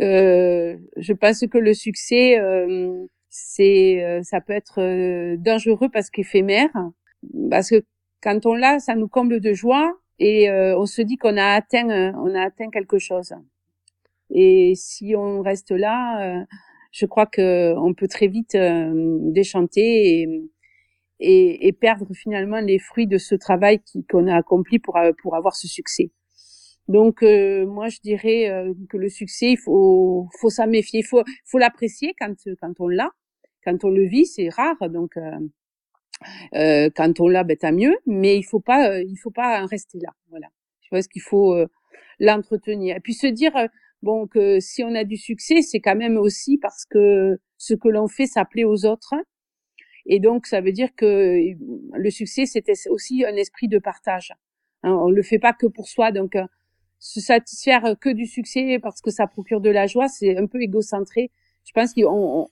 Euh, 0.00 0.76
je 0.96 1.12
pense 1.12 1.44
que 1.50 1.58
le 1.58 1.74
succès, 1.74 2.38
euh, 2.38 3.06
c'est, 3.38 4.02
euh, 4.02 4.22
ça 4.22 4.40
peut 4.40 4.54
être 4.54 4.80
euh, 4.80 5.36
dangereux 5.36 5.88
parce 5.92 6.08
qu'éphémère, 6.08 6.70
parce 7.50 7.68
que 7.68 7.84
quand 8.22 8.46
on 8.46 8.54
l'a, 8.54 8.78
ça 8.78 8.94
nous 8.94 9.08
comble 9.08 9.40
de 9.40 9.52
joie 9.52 9.92
et 10.18 10.50
on 10.50 10.86
se 10.86 11.02
dit 11.02 11.18
qu'on 11.18 11.36
a 11.36 11.44
atteint, 11.44 12.14
on 12.14 12.34
a 12.34 12.42
atteint 12.42 12.70
quelque 12.70 12.98
chose. 12.98 13.34
Et 14.30 14.72
si 14.74 15.14
on 15.14 15.42
reste 15.42 15.70
là, 15.70 16.46
je 16.90 17.04
crois 17.04 17.26
que 17.26 17.74
on 17.76 17.92
peut 17.92 18.08
très 18.08 18.26
vite 18.26 18.56
déchanter 18.56 20.22
et, 20.22 20.42
et, 21.20 21.68
et, 21.68 21.72
perdre 21.72 22.06
finalement 22.14 22.60
les 22.60 22.78
fruits 22.78 23.06
de 23.06 23.18
ce 23.18 23.34
travail 23.34 23.80
qu'on 24.10 24.26
a 24.26 24.34
accompli 24.34 24.78
pour 24.78 24.98
pour 25.22 25.36
avoir 25.36 25.54
ce 25.54 25.68
succès. 25.68 26.10
Donc 26.88 27.22
euh, 27.22 27.66
moi 27.66 27.88
je 27.88 27.98
dirais 28.00 28.48
euh, 28.48 28.72
que 28.88 28.96
le 28.96 29.08
succès 29.08 29.52
il 29.52 29.58
faut 29.58 30.28
faut 30.38 30.50
s'en 30.50 30.68
méfier, 30.68 31.00
il 31.00 31.06
faut 31.06 31.22
faut 31.44 31.58
l'apprécier 31.58 32.14
quand 32.18 32.34
quand 32.60 32.72
on 32.78 32.88
l'a, 32.88 33.10
quand 33.66 33.84
on 33.84 33.90
le 33.90 34.06
vit 34.06 34.26
c'est 34.26 34.48
rare 34.48 34.88
donc 34.90 35.16
euh, 35.16 35.38
euh 36.54 36.90
quand 36.96 37.20
on 37.20 37.28
l'a 37.28 37.44
ben 37.44 37.56
tant 37.56 37.72
mieux, 37.72 37.96
mais 38.06 38.38
il 38.38 38.44
faut 38.44 38.60
pas 38.60 39.00
il 39.00 39.16
faut 39.16 39.30
pas 39.30 39.62
en 39.62 39.66
rester 39.66 39.98
là 40.00 40.10
voilà. 40.30 40.48
Je 40.82 40.88
pense 40.90 41.08
qu'il 41.08 41.22
faut 41.22 41.56
l'entretenir 42.20 42.96
et 42.96 43.00
puis 43.00 43.14
se 43.14 43.26
dire 43.26 43.52
bon 44.02 44.26
que 44.28 44.60
si 44.60 44.84
on 44.84 44.94
a 44.94 45.04
du 45.04 45.16
succès 45.16 45.62
c'est 45.62 45.80
quand 45.80 45.96
même 45.96 46.16
aussi 46.16 46.58
parce 46.58 46.84
que 46.86 47.38
ce 47.58 47.74
que 47.74 47.88
l'on 47.88 48.08
fait 48.08 48.26
ça 48.26 48.44
plaît 48.44 48.64
aux 48.64 48.86
autres 48.86 49.14
et 50.06 50.20
donc 50.20 50.46
ça 50.46 50.60
veut 50.60 50.72
dire 50.72 50.90
que 50.96 51.38
le 51.92 52.10
succès 52.10 52.46
c'était 52.46 52.74
aussi 52.88 53.24
un 53.24 53.36
esprit 53.36 53.68
de 53.68 53.78
partage. 53.78 54.32
Hein, 54.84 54.94
on 54.94 55.10
le 55.10 55.22
fait 55.22 55.40
pas 55.40 55.52
que 55.52 55.66
pour 55.66 55.88
soi 55.88 56.12
donc 56.12 56.36
se 56.98 57.20
satisfaire 57.20 57.96
que 58.00 58.10
du 58.10 58.26
succès 58.26 58.78
parce 58.80 59.00
que 59.00 59.10
ça 59.10 59.26
procure 59.26 59.60
de 59.60 59.70
la 59.70 59.86
joie, 59.86 60.08
c'est 60.08 60.36
un 60.36 60.46
peu 60.46 60.62
égocentré. 60.62 61.30
Je 61.66 61.72
pense 61.72 61.92
qu'on 61.92 62.48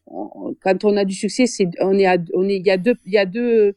quand 0.60 0.84
on 0.84 0.96
a 0.96 1.04
du 1.04 1.14
succès, 1.14 1.46
c'est 1.46 1.68
on 1.80 1.96
est 1.98 2.06
on 2.34 2.48
est 2.48 2.56
il 2.56 2.66
y 2.66 2.70
a 2.70 2.76
deux 2.76 2.96
il 3.06 3.12
y 3.12 3.18
a 3.18 3.26
deux 3.26 3.76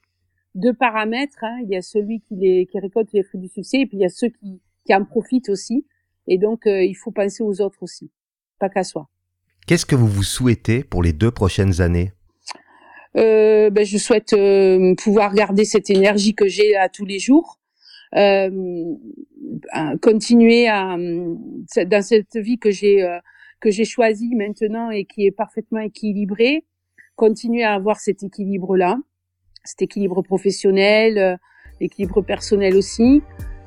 deux 0.55 0.73
paramètres. 0.73 1.43
Hein. 1.43 1.59
Il 1.63 1.69
y 1.69 1.75
a 1.77 1.81
celui 1.81 2.21
qui 2.21 2.35
les 2.35 2.65
qui 2.65 2.79
récolte 2.79 3.13
les 3.13 3.23
fruits 3.23 3.41
du 3.41 3.47
succès 3.47 3.81
et 3.81 3.85
puis 3.85 3.97
il 3.97 4.01
y 4.01 4.05
a 4.05 4.09
ceux 4.09 4.29
qui 4.29 4.59
qui 4.85 4.95
en 4.95 5.05
profitent 5.05 5.49
aussi. 5.49 5.85
Et 6.27 6.37
donc 6.37 6.65
euh, 6.65 6.83
il 6.83 6.95
faut 6.95 7.11
penser 7.11 7.43
aux 7.43 7.61
autres 7.61 7.81
aussi, 7.81 8.11
pas 8.59 8.67
qu'à 8.67 8.83
soi. 8.83 9.07
Qu'est-ce 9.67 9.85
que 9.85 9.95
vous 9.95 10.07
vous 10.07 10.23
souhaitez 10.23 10.83
pour 10.83 11.03
les 11.03 11.13
deux 11.13 11.31
prochaines 11.31 11.81
années? 11.81 12.11
Euh, 13.15 13.69
ben, 13.69 13.85
je 13.85 13.97
souhaite 13.97 14.33
euh, 14.33 14.95
pouvoir 14.95 15.33
garder 15.33 15.65
cette 15.65 15.89
énergie 15.89 16.35
que 16.35 16.47
j'ai 16.47 16.75
à 16.75 16.89
tous 16.89 17.05
les 17.05 17.19
jours, 17.19 17.59
euh, 18.15 18.49
continuer 20.01 20.67
à 20.67 20.97
dans 20.97 22.01
cette 22.01 22.37
vie 22.37 22.59
que 22.59 22.71
j'ai 22.71 23.03
euh, 23.03 23.17
que 23.59 23.71
j'ai 23.71 23.85
choisie 23.85 24.35
maintenant 24.35 24.89
et 24.89 25.05
qui 25.05 25.25
est 25.25 25.31
parfaitement 25.31 25.79
équilibrée, 25.79 26.65
continuer 27.15 27.63
à 27.63 27.73
avoir 27.73 27.99
cet 27.99 28.23
équilibre 28.23 28.77
là, 28.77 28.97
cet 29.63 29.81
équilibre 29.81 30.21
professionnel, 30.21 31.17
euh, 31.17 31.35
l'équilibre 31.81 32.21
personnel 32.21 32.75
aussi. 32.75 33.21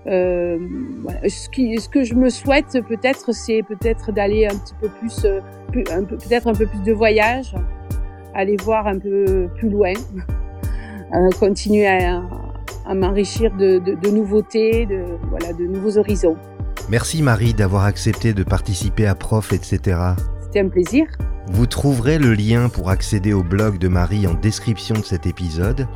Euh, 0.07 0.59
voilà. 1.03 1.29
ce, 1.29 1.51
qui, 1.51 1.79
ce 1.79 1.89
que 1.89 2.05
je 2.05 2.15
me 2.15 2.31
souhaite 2.31 2.79
peut-être, 2.89 3.33
c'est 3.33 3.63
peut-être 3.63 4.13
d'aller 4.13 4.47
un 4.47 4.57
petit 4.57 4.75
peu 4.81 4.89
plus, 4.89 5.27
peut-être 5.73 6.47
un 6.47 6.55
peu 6.55 6.67
plus 6.67 6.83
de 6.83 6.93
voyage, 6.93 7.55
aller 8.35 8.57
voir 8.57 8.87
un 8.87 8.99
peu 8.99 9.49
plus 9.57 9.69
loin, 9.69 9.93
continuer 11.39 11.87
à, 11.87 12.23
à 12.87 12.95
m'enrichir 12.95 13.55
de, 13.57 13.79
de, 13.79 13.95
de, 13.95 14.11
nouveautés, 14.11 14.87
de, 14.87 15.05
voilà, 15.29 15.53
de 15.53 15.65
nouveaux 15.65 15.99
horizons. 15.99 16.37
Merci 16.91 17.23
Marie 17.23 17.55
d'avoir 17.55 17.85
accepté 17.85 18.35
de 18.35 18.43
participer 18.43 19.07
à 19.07 19.15
Prof, 19.15 19.53
etc. 19.53 19.97
C'était 20.43 20.59
un 20.59 20.69
plaisir. 20.69 21.07
Vous 21.47 21.67
trouverez 21.67 22.19
le 22.19 22.35
lien 22.35 22.69
pour 22.69 22.91
accéder 22.91 23.33
au 23.33 23.45
blog 23.45 23.79
de 23.79 23.87
Marie 23.87 24.27
en 24.27 24.35
description 24.35 24.97
de 24.97 25.05
cet 25.05 25.25
épisode. 25.25 25.87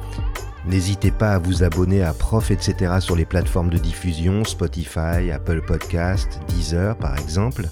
N'hésitez 0.69 1.11
pas 1.11 1.31
à 1.31 1.39
vous 1.41 1.65
abonner 1.65 2.05
à 2.05 2.13
Prof, 2.13 2.53
etc. 2.53 2.93
sur 3.01 3.17
les 3.17 3.25
plateformes 3.25 3.71
de 3.71 3.79
diffusion, 3.79 4.45
Spotify, 4.45 5.33
Apple 5.33 5.63
Podcast, 5.67 6.39
Deezer 6.47 6.97
par 6.97 7.19
exemple. 7.19 7.67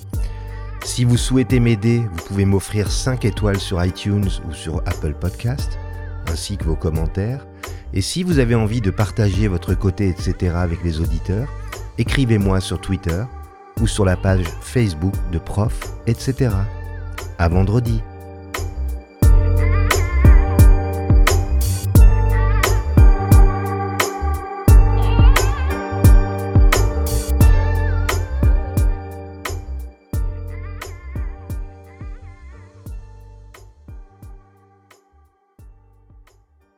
Si 0.85 1.04
vous 1.04 1.16
souhaitez 1.16 1.61
m'aider, 1.61 1.98
vous 1.98 2.24
pouvez 2.24 2.44
m'offrir 2.44 2.90
5 2.90 3.24
étoiles 3.24 3.61
sur 3.61 3.85
iTunes 3.85 4.30
ou 4.48 4.52
sur 4.52 4.78
Apple 4.78 5.14
Podcast, 5.14 5.78
ainsi 6.26 6.56
que 6.56 6.64
vos 6.64 6.74
commentaires. 6.74 7.46
Et 7.94 8.00
si 8.00 8.24
vous 8.24 8.40
avez 8.40 8.56
envie 8.56 8.80
de 8.80 8.90
partager 8.90 9.46
votre 9.46 9.74
côté, 9.74 10.08
etc. 10.08 10.54
avec 10.56 10.82
les 10.82 11.00
auditeurs, 11.00 11.48
écrivez-moi 11.98 12.61
sur 12.61 12.81
Twitter 12.81 13.22
ou 13.81 13.87
sur 13.87 14.05
la 14.05 14.16
page 14.16 14.44
Facebook 14.61 15.14
de 15.33 15.38
Prof, 15.38 15.94
etc. 16.07 16.50
À 17.38 17.48
vendredi. 17.48 18.02